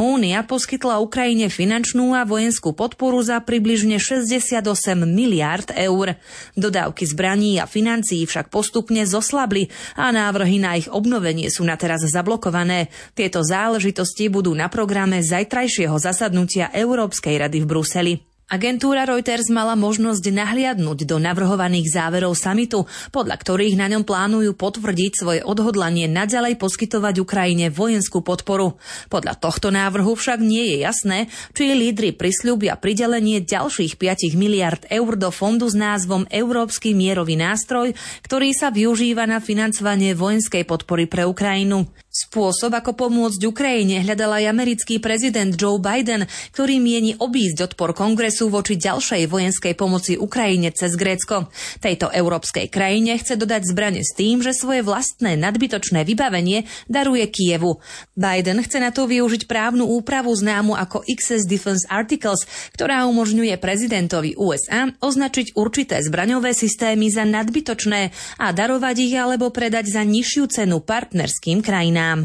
Únia 0.00 0.48
poskytla 0.48 0.96
Ukrajine 1.04 1.52
finančnú 1.52 2.16
a 2.16 2.24
vojenskú 2.24 2.72
podporu 2.72 3.20
za 3.20 3.44
približne 3.44 4.00
68 4.00 4.64
miliard 5.04 5.68
eur. 5.76 6.16
Dodávky 6.56 7.04
zbraní 7.04 7.60
a 7.60 7.68
financií 7.68 8.24
však 8.24 8.48
postupne 8.48 9.04
zo 9.04 9.25
oslabli 9.26 9.66
a 9.98 10.14
návrhy 10.14 10.62
na 10.62 10.78
ich 10.78 10.86
obnovenie 10.86 11.50
sú 11.50 11.66
na 11.66 11.74
teraz 11.74 12.06
zablokované. 12.06 12.86
Tieto 13.18 13.42
záležitosti 13.42 14.30
budú 14.30 14.54
na 14.54 14.70
programe 14.70 15.18
zajtrajšieho 15.26 15.98
zasadnutia 15.98 16.70
Európskej 16.70 17.34
rady 17.42 17.66
v 17.66 17.66
Bruseli. 17.66 18.35
Agentúra 18.46 19.02
Reuters 19.02 19.50
mala 19.50 19.74
možnosť 19.74 20.30
nahliadnúť 20.30 21.02
do 21.02 21.18
navrhovaných 21.18 21.90
záverov 21.90 22.38
samitu, 22.38 22.86
podľa 23.10 23.42
ktorých 23.42 23.74
na 23.74 23.90
ňom 23.90 24.06
plánujú 24.06 24.54
potvrdiť 24.54 25.12
svoje 25.18 25.40
odhodlanie 25.42 26.06
naďalej 26.06 26.54
poskytovať 26.54 27.26
Ukrajine 27.26 27.74
vojenskú 27.74 28.22
podporu. 28.22 28.78
Podľa 29.10 29.34
tohto 29.42 29.74
návrhu 29.74 30.14
však 30.14 30.38
nie 30.38 30.62
je 30.62 30.76
jasné, 30.86 31.18
či 31.58 31.74
lídry 31.74 32.14
prisľúbia 32.14 32.78
pridelenie 32.78 33.42
ďalších 33.42 33.98
5 33.98 34.38
miliard 34.38 34.86
eur 34.94 35.18
do 35.18 35.34
fondu 35.34 35.66
s 35.66 35.74
názvom 35.74 36.22
Európsky 36.30 36.94
mierový 36.94 37.34
nástroj, 37.34 37.98
ktorý 38.22 38.54
sa 38.54 38.70
využíva 38.70 39.26
na 39.26 39.42
financovanie 39.42 40.14
vojenskej 40.14 40.62
podpory 40.62 41.10
pre 41.10 41.26
Ukrajinu. 41.26 41.90
Spôsob, 42.16 42.72
ako 42.72 42.96
pomôcť 42.96 43.44
Ukrajine, 43.44 44.00
hľadal 44.00 44.40
aj 44.40 44.48
americký 44.48 44.96
prezident 45.04 45.52
Joe 45.52 45.76
Biden, 45.76 46.24
ktorý 46.56 46.80
mieni 46.80 47.12
obísť 47.12 47.68
odpor 47.68 47.92
kongresu 47.92 48.48
voči 48.48 48.80
ďalšej 48.80 49.28
vojenskej 49.28 49.76
pomoci 49.76 50.16
Ukrajine 50.16 50.72
cez 50.72 50.96
Grécko. 50.96 51.52
Tejto 51.76 52.08
európskej 52.08 52.72
krajine 52.72 53.20
chce 53.20 53.36
dodať 53.36 53.68
zbrane 53.68 54.00
s 54.00 54.16
tým, 54.16 54.40
že 54.40 54.56
svoje 54.56 54.80
vlastné 54.80 55.36
nadbytočné 55.36 56.08
vybavenie 56.08 56.64
daruje 56.88 57.28
Kievu. 57.28 57.84
Biden 58.16 58.64
chce 58.64 58.80
na 58.80 58.96
to 58.96 59.04
využiť 59.04 59.44
právnu 59.44 59.84
úpravu 59.84 60.32
známu 60.32 60.72
ako 60.72 61.04
Excess 61.04 61.44
Defense 61.44 61.84
Articles, 61.92 62.48
ktorá 62.72 63.04
umožňuje 63.12 63.60
prezidentovi 63.60 64.40
USA 64.40 64.88
označiť 65.04 65.52
určité 65.52 66.00
zbraňové 66.00 66.56
systémy 66.56 67.12
za 67.12 67.28
nadbytočné 67.28 68.00
a 68.40 68.46
darovať 68.56 68.96
ich 69.04 69.12
alebo 69.12 69.52
predať 69.52 69.92
za 69.92 70.00
nižšiu 70.00 70.48
cenu 70.48 70.80
partnerským 70.80 71.60
krajinám 71.60 72.05
nám. 72.06 72.18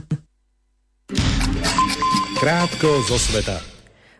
Krátko 2.38 3.02
zo 3.10 3.18
sveta. 3.18 3.58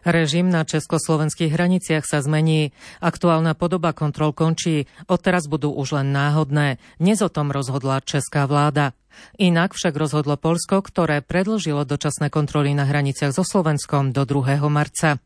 Režim 0.02 0.50
na 0.50 0.66
československých 0.66 1.54
hraniciach 1.54 2.02
sa 2.02 2.26
zmení. 2.26 2.74
Aktuálna 3.06 3.54
podoba 3.54 3.94
kontrol 3.94 4.34
končí. 4.34 4.90
Odteraz 5.06 5.46
budú 5.46 5.70
už 5.70 6.02
len 6.02 6.10
náhodné. 6.10 6.82
Dnes 6.98 7.22
o 7.22 7.30
tom 7.30 7.54
rozhodla 7.54 8.02
česká 8.02 8.50
vláda. 8.50 8.98
Inak 9.38 9.78
však 9.78 9.94
rozhodlo 9.94 10.42
Polsko, 10.42 10.82
ktoré 10.82 11.22
predlžilo 11.22 11.86
dočasné 11.86 12.34
kontroly 12.34 12.74
na 12.74 12.90
hraniciach 12.90 13.30
so 13.30 13.46
Slovenskom 13.46 14.10
do 14.10 14.26
2. 14.26 14.66
marca. 14.74 15.22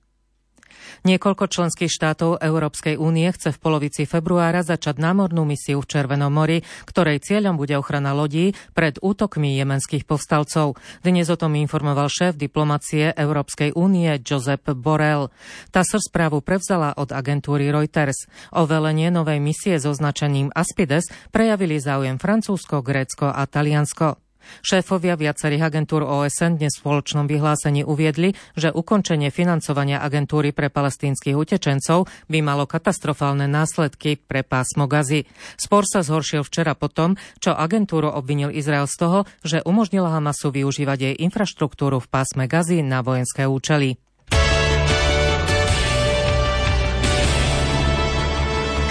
Niekoľko 1.04 1.52
členských 1.52 1.92
štátov 1.92 2.40
Európskej 2.40 2.96
únie 2.96 3.28
chce 3.36 3.52
v 3.52 3.60
polovici 3.60 4.08
februára 4.08 4.64
začať 4.64 5.02
námornú 5.02 5.44
misiu 5.44 5.84
v 5.84 5.90
Červenom 5.92 6.32
mori, 6.32 6.64
ktorej 6.88 7.20
cieľom 7.20 7.60
bude 7.60 7.76
ochrana 7.76 8.16
lodí 8.16 8.56
pred 8.72 8.96
útokmi 9.04 9.60
jemenských 9.60 10.08
povstalcov. 10.08 10.80
Dnes 11.04 11.28
o 11.28 11.36
tom 11.36 11.60
informoval 11.60 12.08
šéf 12.08 12.40
diplomacie 12.40 13.12
Európskej 13.12 13.76
únie 13.76 14.16
Josep 14.24 14.72
Borrell. 14.78 15.34
TASR 15.76 16.00
správu 16.00 16.40
prevzala 16.40 16.96
od 16.96 17.12
agentúry 17.12 17.68
Reuters. 17.74 18.32
O 18.56 18.64
velenie 18.70 19.12
novej 19.12 19.44
misie 19.44 19.76
so 19.82 19.92
označením 19.92 20.54
Aspides 20.56 21.12
prejavili 21.34 21.82
záujem 21.82 22.22
Francúzsko, 22.22 22.86
Grécko 22.86 23.32
a 23.32 23.44
Taliansko. 23.50 24.25
Šéfovia 24.64 25.18
viacerých 25.20 25.74
agentúr 25.74 26.06
OSN 26.06 26.62
dnes 26.62 26.78
v 26.78 26.82
spoločnom 26.86 27.26
vyhlásení 27.26 27.84
uviedli, 27.84 28.38
že 28.54 28.72
ukončenie 28.72 29.34
financovania 29.34 30.00
agentúry 30.02 30.54
pre 30.54 30.70
palestínskych 30.72 31.36
utečencov 31.36 32.08
by 32.30 32.40
malo 32.40 32.70
katastrofálne 32.70 33.50
následky 33.50 34.22
pre 34.22 34.46
pásmo 34.46 34.86
Gazy. 34.86 35.26
Spor 35.58 35.84
sa 35.90 36.06
zhoršil 36.06 36.46
včera 36.46 36.78
potom, 36.78 37.18
čo 37.42 37.58
agentúru 37.58 38.12
obvinil 38.12 38.54
Izrael 38.54 38.86
z 38.86 38.96
toho, 38.96 39.20
že 39.42 39.66
umožnila 39.66 40.14
Hamasu 40.14 40.54
využívať 40.54 40.98
jej 41.12 41.16
infraštruktúru 41.26 41.98
v 42.00 42.08
pásme 42.08 42.46
Gazy 42.46 42.86
na 42.86 43.02
vojenské 43.02 43.50
účely. 43.50 43.98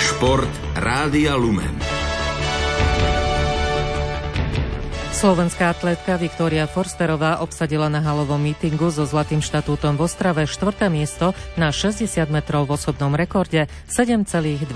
Šport 0.04 0.52
Rádia 0.78 1.36
Lumen. 1.36 1.93
Slovenská 5.24 5.72
atletka 5.72 6.20
Viktória 6.20 6.68
Forsterová 6.68 7.40
obsadila 7.40 7.88
na 7.88 8.04
halovom 8.04 8.36
mítingu 8.36 8.92
so 8.92 9.08
zlatým 9.08 9.40
štatútom 9.40 9.96
v 9.96 10.04
Ostrave 10.04 10.44
4. 10.44 10.92
miesto 10.92 11.32
na 11.56 11.72
60 11.72 12.12
metrov 12.28 12.68
v 12.68 12.76
osobnom 12.76 13.08
rekorde 13.16 13.64
7,26 13.88 14.68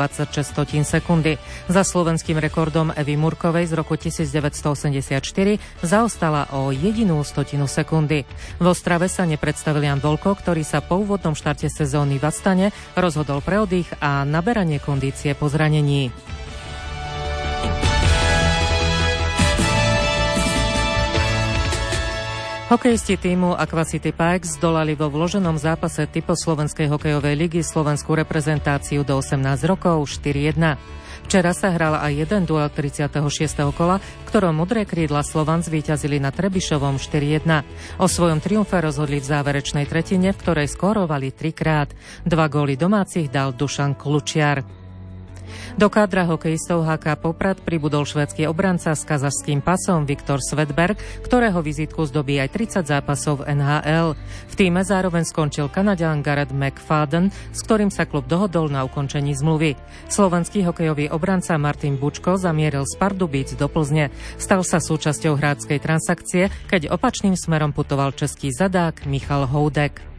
sekundy. 0.89 1.37
Za 1.69 1.85
slovenským 1.85 2.41
rekordom 2.41 2.97
Evy 2.97 3.21
Murkovej 3.21 3.69
z 3.69 3.77
roku 3.77 4.01
1984 4.01 5.21
zaostala 5.85 6.49
o 6.57 6.73
jedinú 6.73 7.21
stotinu 7.29 7.69
sekundy. 7.69 8.25
V 8.57 8.67
Ostrave 8.73 9.13
sa 9.13 9.29
nepredstavil 9.29 9.85
Jan 9.85 10.01
Volko, 10.01 10.33
ktorý 10.33 10.65
sa 10.65 10.81
po 10.81 10.97
úvodnom 10.97 11.37
štarte 11.37 11.69
sezóny 11.69 12.17
v 12.17 12.25
Astane 12.25 12.67
rozhodol 12.97 13.45
pre 13.45 13.61
oddych 13.61 13.93
a 14.01 14.25
naberanie 14.25 14.81
kondície 14.81 15.37
po 15.37 15.53
zranení. 15.53 16.09
Hokejisti 22.69 23.17
týmu 23.17 23.57
Aquacity 23.57 24.13
Pikes 24.13 24.61
zdolali 24.61 24.93
vo 24.93 25.09
vloženom 25.09 25.57
zápase 25.57 26.05
typo 26.05 26.37
Slovenskej 26.37 26.93
hokejovej 26.93 27.33
ligy 27.33 27.61
slovenskú 27.65 28.13
reprezentáciu 28.13 29.09
do 29.09 29.17
18 29.17 29.41
rokov 29.65 30.05
4-1. 30.05 30.77
Včera 31.25 31.57
sa 31.57 31.73
hral 31.73 31.97
aj 31.97 32.29
jeden 32.29 32.45
duel 32.45 32.69
36. 32.69 33.25
kola, 33.73 33.97
v 34.05 34.25
ktorom 34.29 34.53
mudré 34.53 34.85
krídla 34.85 35.25
Slovan 35.25 35.65
zvíťazili 35.65 36.21
na 36.21 36.29
Trebišovom 36.29 37.01
4-1. 37.01 37.65
O 37.97 38.05
svojom 38.05 38.45
triumfe 38.45 38.77
rozhodli 38.85 39.17
v 39.17 39.29
záverečnej 39.33 39.89
tretine, 39.89 40.37
v 40.37 40.41
ktorej 40.45 40.69
skórovali 40.69 41.33
trikrát. 41.33 41.97
Dva 42.29 42.53
góly 42.53 42.77
domácich 42.77 43.33
dal 43.33 43.57
Dušan 43.57 43.97
Klučiar. 43.97 44.88
Do 45.79 45.87
kádra 45.87 46.27
hokejistov 46.27 46.83
HK 46.83 47.19
Poprad 47.21 47.59
pribudol 47.63 48.03
švédsky 48.03 48.51
obranca 48.51 48.93
s 48.95 49.07
kazašským 49.07 49.63
pasom 49.63 50.05
Viktor 50.05 50.43
Svedberg, 50.43 50.99
ktorého 51.23 51.63
vizitku 51.63 52.03
zdobí 52.09 52.43
aj 52.43 52.51
30 52.83 52.91
zápasov 52.91 53.47
NHL. 53.47 54.19
V 54.51 54.55
týme 54.59 54.83
zároveň 54.83 55.23
skončil 55.23 55.71
Kanadian 55.71 56.21
Garrett 56.21 56.51
McFadden, 56.51 57.31
s 57.31 57.61
ktorým 57.63 57.95
sa 57.95 58.09
klub 58.11 58.27
dohodol 58.27 58.69
na 58.69 58.83
ukončení 58.83 59.39
zmluvy. 59.39 59.79
Slovenský 60.11 60.67
hokejový 60.67 61.15
obranca 61.15 61.55
Martin 61.57 61.95
Bučko 61.95 62.35
zamieril 62.35 62.83
z 62.83 62.99
Pardubíc 62.99 63.55
do 63.55 63.71
Plzne. 63.71 64.11
Stal 64.35 64.67
sa 64.67 64.83
súčasťou 64.83 65.39
hráckej 65.39 65.79
transakcie, 65.79 66.51
keď 66.67 66.91
opačným 66.91 67.39
smerom 67.39 67.71
putoval 67.71 68.11
český 68.13 68.51
zadák 68.51 69.07
Michal 69.07 69.47
Houdek. 69.47 70.18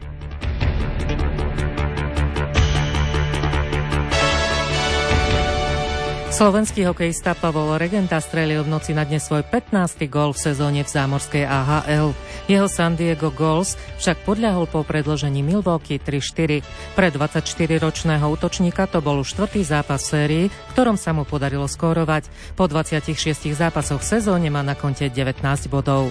Slovenský 6.40 6.88
hokejista 6.88 7.36
Pavol 7.36 7.76
Regenta 7.76 8.16
strelil 8.16 8.64
v 8.64 8.72
noci 8.72 8.96
na 8.96 9.04
dne 9.04 9.20
svoj 9.20 9.44
15. 9.44 10.08
gól 10.08 10.32
v 10.32 10.40
sezóne 10.40 10.80
v 10.80 10.88
zámorskej 10.88 11.44
AHL. 11.44 12.16
Jeho 12.48 12.64
San 12.64 12.96
Diego 12.96 13.28
Goals 13.28 13.76
však 14.00 14.24
podľahol 14.24 14.64
po 14.64 14.80
predložení 14.80 15.44
Milwaukee 15.44 16.00
3-4. 16.00 16.64
Pre 16.96 17.08
24-ročného 17.12 18.24
útočníka 18.24 18.88
to 18.88 19.04
bol 19.04 19.20
už 19.20 19.36
štvrtý 19.36 19.60
zápas 19.68 20.00
sérii, 20.00 20.48
ktorom 20.72 20.96
sa 20.96 21.12
mu 21.12 21.28
podarilo 21.28 21.68
skórovať. 21.68 22.32
Po 22.56 22.64
26 22.64 23.20
zápasoch 23.52 24.00
v 24.00 24.08
sezóne 24.08 24.48
má 24.48 24.64
na 24.64 24.72
konte 24.72 25.12
19 25.12 25.44
bodov. 25.68 26.08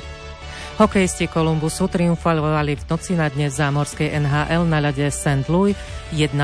Hokejisti 0.77 1.25
Kolumbusu 1.25 1.89
triumfovali 1.89 2.77
v 2.77 2.83
noci 2.85 3.17
na 3.17 3.33
dne 3.33 3.49
zámorskej 3.49 4.13
NHL 4.13 4.63
na 4.69 4.77
ľade 4.77 5.09
St. 5.09 5.49
Louis 5.49 5.73
1-0. 6.13 6.37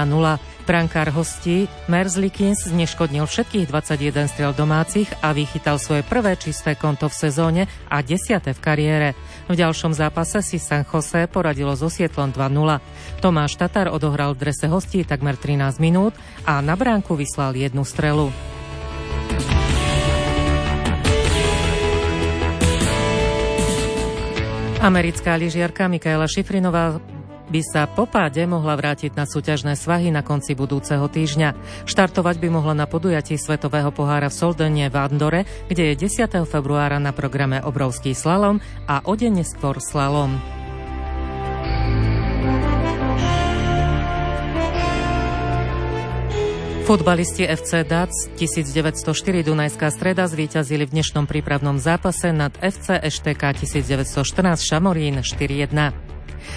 Brankár 0.65 1.13
hostí 1.13 1.69
Merzlikins 1.85 2.65
zneškodnil 2.65 3.29
všetkých 3.29 3.69
21 3.69 4.25
striel 4.25 4.49
domácich 4.57 5.05
a 5.21 5.29
vychytal 5.29 5.77
svoje 5.77 6.01
prvé 6.01 6.33
čisté 6.41 6.73
konto 6.73 7.05
v 7.05 7.13
sezóne 7.13 7.61
a 7.85 8.01
desiate 8.01 8.49
v 8.49 8.59
kariére. 8.65 9.09
V 9.45 9.53
ďalšom 9.53 9.93
zápase 9.93 10.41
si 10.41 10.57
San 10.57 10.81
Jose 10.81 11.29
poradilo 11.29 11.77
so 11.77 11.85
Sietlom 11.85 12.33
2-0. 12.33 12.81
Tomáš 13.21 13.61
Tatar 13.61 13.93
odohral 13.93 14.33
v 14.33 14.49
drese 14.49 14.65
hostí 14.65 15.05
takmer 15.05 15.37
13 15.37 15.77
minút 15.77 16.17
a 16.49 16.57
na 16.65 16.73
bránku 16.73 17.13
vyslal 17.13 17.53
jednu 17.53 17.85
strelu. 17.85 18.33
Americká 24.81 25.37
lyžiarka 25.37 25.85
Mikaela 25.85 26.25
Šifrinová 26.25 27.01
by 27.55 27.63
sa 27.63 27.87
po 27.87 28.03
páde 28.03 28.43
mohla 28.43 28.75
vrátiť 28.75 29.15
na 29.15 29.23
súťažné 29.23 29.79
svahy 29.79 30.11
na 30.11 30.19
konci 30.19 30.59
budúceho 30.59 31.07
týždňa. 31.07 31.55
Štartovať 31.87 32.43
by 32.43 32.51
mohla 32.51 32.75
na 32.75 32.83
podujatí 32.83 33.39
Svetového 33.39 33.95
pohára 33.95 34.27
v 34.27 34.35
Soldene 34.35 34.91
v 34.91 34.95
Andore, 34.99 35.47
kde 35.71 35.95
je 35.95 36.03
10. 36.03 36.35
februára 36.43 36.99
na 36.99 37.15
programe 37.15 37.63
obrovský 37.63 38.11
slalom 38.11 38.59
a 38.91 38.99
o 39.07 39.15
deň 39.15 39.39
neskôr 39.39 39.79
slalom. 39.79 40.35
Futbalisti 46.83 47.47
FC 47.47 47.87
DAC 47.87 48.11
1904 48.35 49.47
Dunajská 49.47 49.87
streda 49.95 50.27
zvíťazili 50.27 50.83
v 50.83 50.99
dnešnom 50.99 51.23
prípravnom 51.23 51.79
zápase 51.79 52.35
nad 52.35 52.51
FC 52.59 52.99
EŠTK 52.99 53.63
1914 53.63 54.59
Šamorín 54.59 55.23
4-1. 55.23 56.04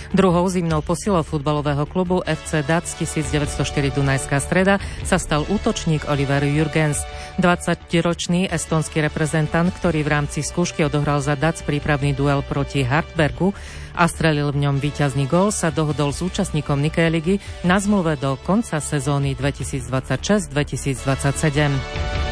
Druhou 0.08 0.48
zimnou 0.48 0.80
posilou 0.80 1.20
futbalového 1.20 1.84
klubu 1.84 2.24
FC 2.24 2.64
DAC 2.64 2.96
1904 2.96 3.92
Dunajská 3.92 4.40
streda 4.40 4.80
sa 5.04 5.20
stal 5.20 5.44
útočník 5.44 6.08
Oliver 6.08 6.40
Jurgens. 6.48 7.04
20-ročný 7.36 8.48
estonský 8.48 9.04
reprezentant, 9.04 9.68
ktorý 9.68 10.00
v 10.00 10.08
rámci 10.08 10.40
skúšky 10.40 10.80
odohral 10.80 11.20
za 11.20 11.36
DAC 11.36 11.60
prípravný 11.60 12.16
duel 12.16 12.40
proti 12.40 12.88
Hartbergu 12.88 13.52
a 13.92 14.08
strelil 14.08 14.48
v 14.48 14.64
ňom 14.64 14.80
víťazný 14.80 15.28
gól, 15.28 15.52
sa 15.52 15.68
dohodol 15.68 16.16
s 16.16 16.24
účastníkom 16.24 16.80
Nikkei 16.80 17.12
ligy 17.12 17.36
na 17.60 17.76
zmluve 17.76 18.16
do 18.16 18.40
konca 18.40 18.80
sezóny 18.80 19.36
2026-2027. 19.36 22.27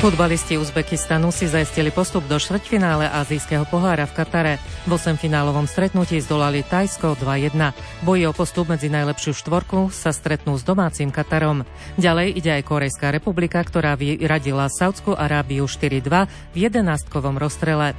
Futbalisti 0.00 0.56
Uzbekistanu 0.56 1.28
si 1.28 1.44
zaistili 1.44 1.92
postup 1.92 2.24
do 2.24 2.40
štvrťfinále 2.40 3.04
azijského 3.04 3.68
pohára 3.68 4.08
v 4.08 4.16
Katare. 4.16 4.54
V 4.88 4.96
8 4.96 5.20
finálovom 5.20 5.68
stretnutí 5.68 6.16
zdolali 6.24 6.64
Tajsko 6.64 7.20
2-1. 7.20 7.52
Boji 8.00 8.24
o 8.24 8.32
postup 8.32 8.72
medzi 8.72 8.88
najlepšiu 8.88 9.36
štvorku 9.36 9.92
sa 9.92 10.08
stretnú 10.16 10.56
s 10.56 10.64
domácim 10.64 11.12
Katarom. 11.12 11.68
Ďalej 12.00 12.32
ide 12.32 12.48
aj 12.48 12.62
Korejská 12.64 13.12
republika, 13.12 13.60
ktorá 13.60 13.92
vyradila 13.92 14.72
Saudskú 14.72 15.12
Arábiu 15.12 15.68
4-2 15.68 16.08
v 16.48 16.56
jedenastkovom 16.56 17.36
rozstrele. 17.36 17.92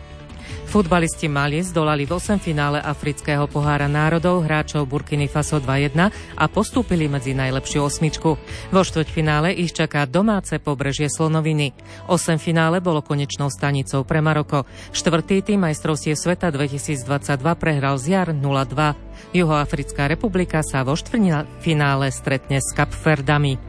Futbalisti 0.72 1.28
Mali 1.28 1.60
zdolali 1.68 2.08
v 2.08 2.16
8 2.16 2.40
finále 2.40 2.80
Afrického 2.80 3.44
pohára 3.44 3.92
národov 3.92 4.48
hráčov 4.48 4.88
Burkiny 4.88 5.28
Faso 5.28 5.60
2-1 5.60 6.08
a 6.40 6.46
postúpili 6.48 7.12
medzi 7.12 7.36
najlepšiu 7.36 7.84
osmičku. 7.84 8.40
Vo 8.72 8.80
štvrťfinále 8.80 9.52
ich 9.52 9.76
čaká 9.76 10.08
domáce 10.08 10.64
pobrežie 10.64 11.12
Slonoviny. 11.12 11.76
8 12.08 12.40
finále 12.40 12.80
bolo 12.80 13.04
konečnou 13.04 13.52
stanicou 13.52 14.08
pre 14.08 14.24
Maroko. 14.24 14.64
Štvrtý 14.96 15.44
tým 15.44 15.60
majstrovstiev 15.60 16.16
sveta 16.16 16.48
2022 16.56 17.04
prehral 17.60 18.00
z 18.00 18.16
jar 18.16 18.32
0-2. 18.32 19.36
Juhoafrická 19.36 20.08
republika 20.08 20.64
sa 20.64 20.88
vo 20.88 20.96
štvrťfinále 20.96 22.08
stretne 22.16 22.64
s 22.64 22.72
Kapverdami. 22.72 23.60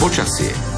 Počasie 0.00 0.73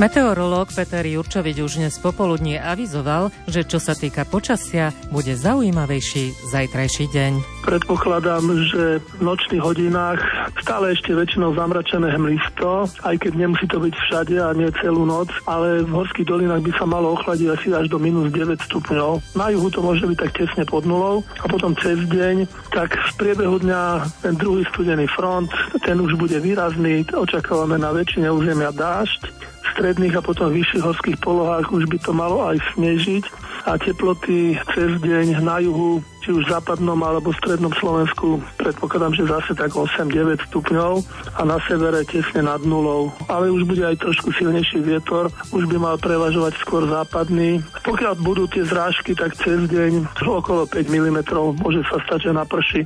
Meteorológ 0.00 0.72
Peter 0.72 1.04
Jurčovič 1.04 1.60
už 1.60 1.76
dnes 1.76 2.00
popoludní 2.00 2.56
avizoval, 2.56 3.28
že 3.44 3.60
čo 3.60 3.76
sa 3.76 3.92
týka 3.92 4.24
počasia, 4.24 4.88
bude 5.12 5.36
zaujímavejší 5.36 6.48
zajtrajší 6.48 7.12
deň. 7.12 7.32
Predpokladám, 7.68 8.40
že 8.72 9.04
v 9.04 9.20
nočných 9.20 9.60
hodinách 9.60 10.16
stále 10.64 10.96
ešte 10.96 11.12
väčšinou 11.12 11.52
zamračené 11.52 12.08
hmlisto, 12.08 12.88
aj 13.04 13.20
keď 13.20 13.32
nemusí 13.36 13.68
to 13.68 13.84
byť 13.84 13.92
všade 13.92 14.36
a 14.40 14.56
nie 14.56 14.72
celú 14.80 15.04
noc, 15.04 15.28
ale 15.44 15.84
v 15.84 15.92
horských 15.92 16.24
dolinách 16.24 16.64
by 16.64 16.72
sa 16.72 16.88
malo 16.88 17.12
ochladiť 17.12 17.48
asi 17.52 17.68
až 17.76 17.92
do 17.92 18.00
minus 18.00 18.32
9 18.32 18.64
stupňov. 18.72 19.36
Na 19.36 19.52
juhu 19.52 19.68
to 19.68 19.84
môže 19.84 20.08
byť 20.08 20.18
tak 20.24 20.32
tesne 20.32 20.64
pod 20.64 20.88
nulou 20.88 21.20
a 21.36 21.44
potom 21.44 21.76
cez 21.76 22.00
deň, 22.08 22.48
tak 22.72 22.96
v 22.96 23.10
priebehu 23.20 23.60
dňa 23.60 24.08
ten 24.24 24.40
druhý 24.40 24.64
studený 24.72 25.04
front, 25.12 25.52
ten 25.84 26.00
už 26.00 26.16
bude 26.16 26.40
výrazný, 26.40 27.04
očakávame 27.12 27.76
na 27.76 27.92
väčšine 27.92 28.32
územia 28.32 28.72
dážď 28.72 29.51
stredných 29.72 30.14
a 30.16 30.24
potom 30.24 30.52
vyšších 30.52 30.84
horských 30.84 31.18
polohách 31.20 31.72
už 31.72 31.88
by 31.88 31.98
to 32.00 32.12
malo 32.12 32.44
aj 32.48 32.60
snežiť 32.76 33.24
a 33.62 33.78
teploty 33.78 34.58
cez 34.74 34.90
deň 34.98 35.38
na 35.38 35.62
juhu, 35.62 36.02
či 36.22 36.34
už 36.34 36.46
v 36.46 36.52
západnom 36.54 36.98
alebo 36.98 37.30
strednom 37.30 37.70
Slovensku, 37.78 38.42
predpokladám, 38.58 39.14
že 39.14 39.30
zase 39.30 39.54
tak 39.54 39.70
8-9 39.70 40.50
stupňov 40.50 40.92
a 41.38 41.42
na 41.46 41.58
severe 41.70 42.02
tesne 42.02 42.42
nad 42.42 42.62
nulou. 42.66 43.14
Ale 43.30 43.54
už 43.54 43.62
bude 43.66 43.86
aj 43.86 44.02
trošku 44.02 44.34
silnejší 44.34 44.82
vietor, 44.82 45.30
už 45.54 45.70
by 45.70 45.78
mal 45.78 45.96
prevažovať 45.98 46.58
skôr 46.58 46.90
západný. 46.90 47.62
Pokiaľ 47.86 48.18
budú 48.18 48.50
tie 48.50 48.66
zrážky, 48.66 49.14
tak 49.14 49.38
cez 49.38 49.70
deň 49.70 50.10
okolo 50.26 50.66
5 50.66 50.82
mm 50.90 51.18
môže 51.62 51.86
sa 51.86 52.02
stať, 52.02 52.30
že 52.30 52.32
naprší. 52.34 52.82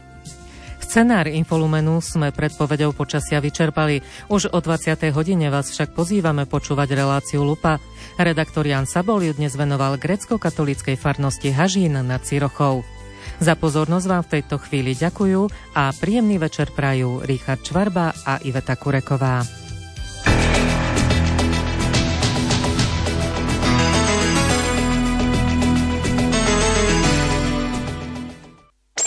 Scenár 0.87 1.27
Infolumenu 1.27 1.99
sme 1.99 2.31
predpovedou 2.31 2.95
počasia 2.95 3.43
vyčerpali. 3.43 4.07
Už 4.31 4.55
o 4.55 4.63
20. 4.63 5.11
hodine 5.11 5.51
vás 5.51 5.67
však 5.75 5.99
pozývame 5.99 6.47
počúvať 6.47 6.95
reláciu 6.95 7.43
Lupa. 7.43 7.83
Redaktor 8.15 8.71
Jan 8.71 8.87
Sabol 8.87 9.27
ju 9.27 9.35
dnes 9.35 9.59
venoval 9.59 9.99
grecko-katolíckej 9.99 10.95
farnosti 10.95 11.51
Hažín 11.51 11.99
nad 11.99 12.23
Cirochou. 12.23 12.87
Za 13.43 13.59
pozornosť 13.59 14.07
vám 14.07 14.23
v 14.31 14.33
tejto 14.39 14.63
chvíli 14.63 14.95
ďakujú 14.95 15.75
a 15.75 15.91
príjemný 15.91 16.39
večer 16.39 16.71
prajú 16.71 17.19
Richard 17.27 17.67
Čvarba 17.67 18.15
a 18.23 18.39
Iveta 18.47 18.79
Kureková. 18.79 19.66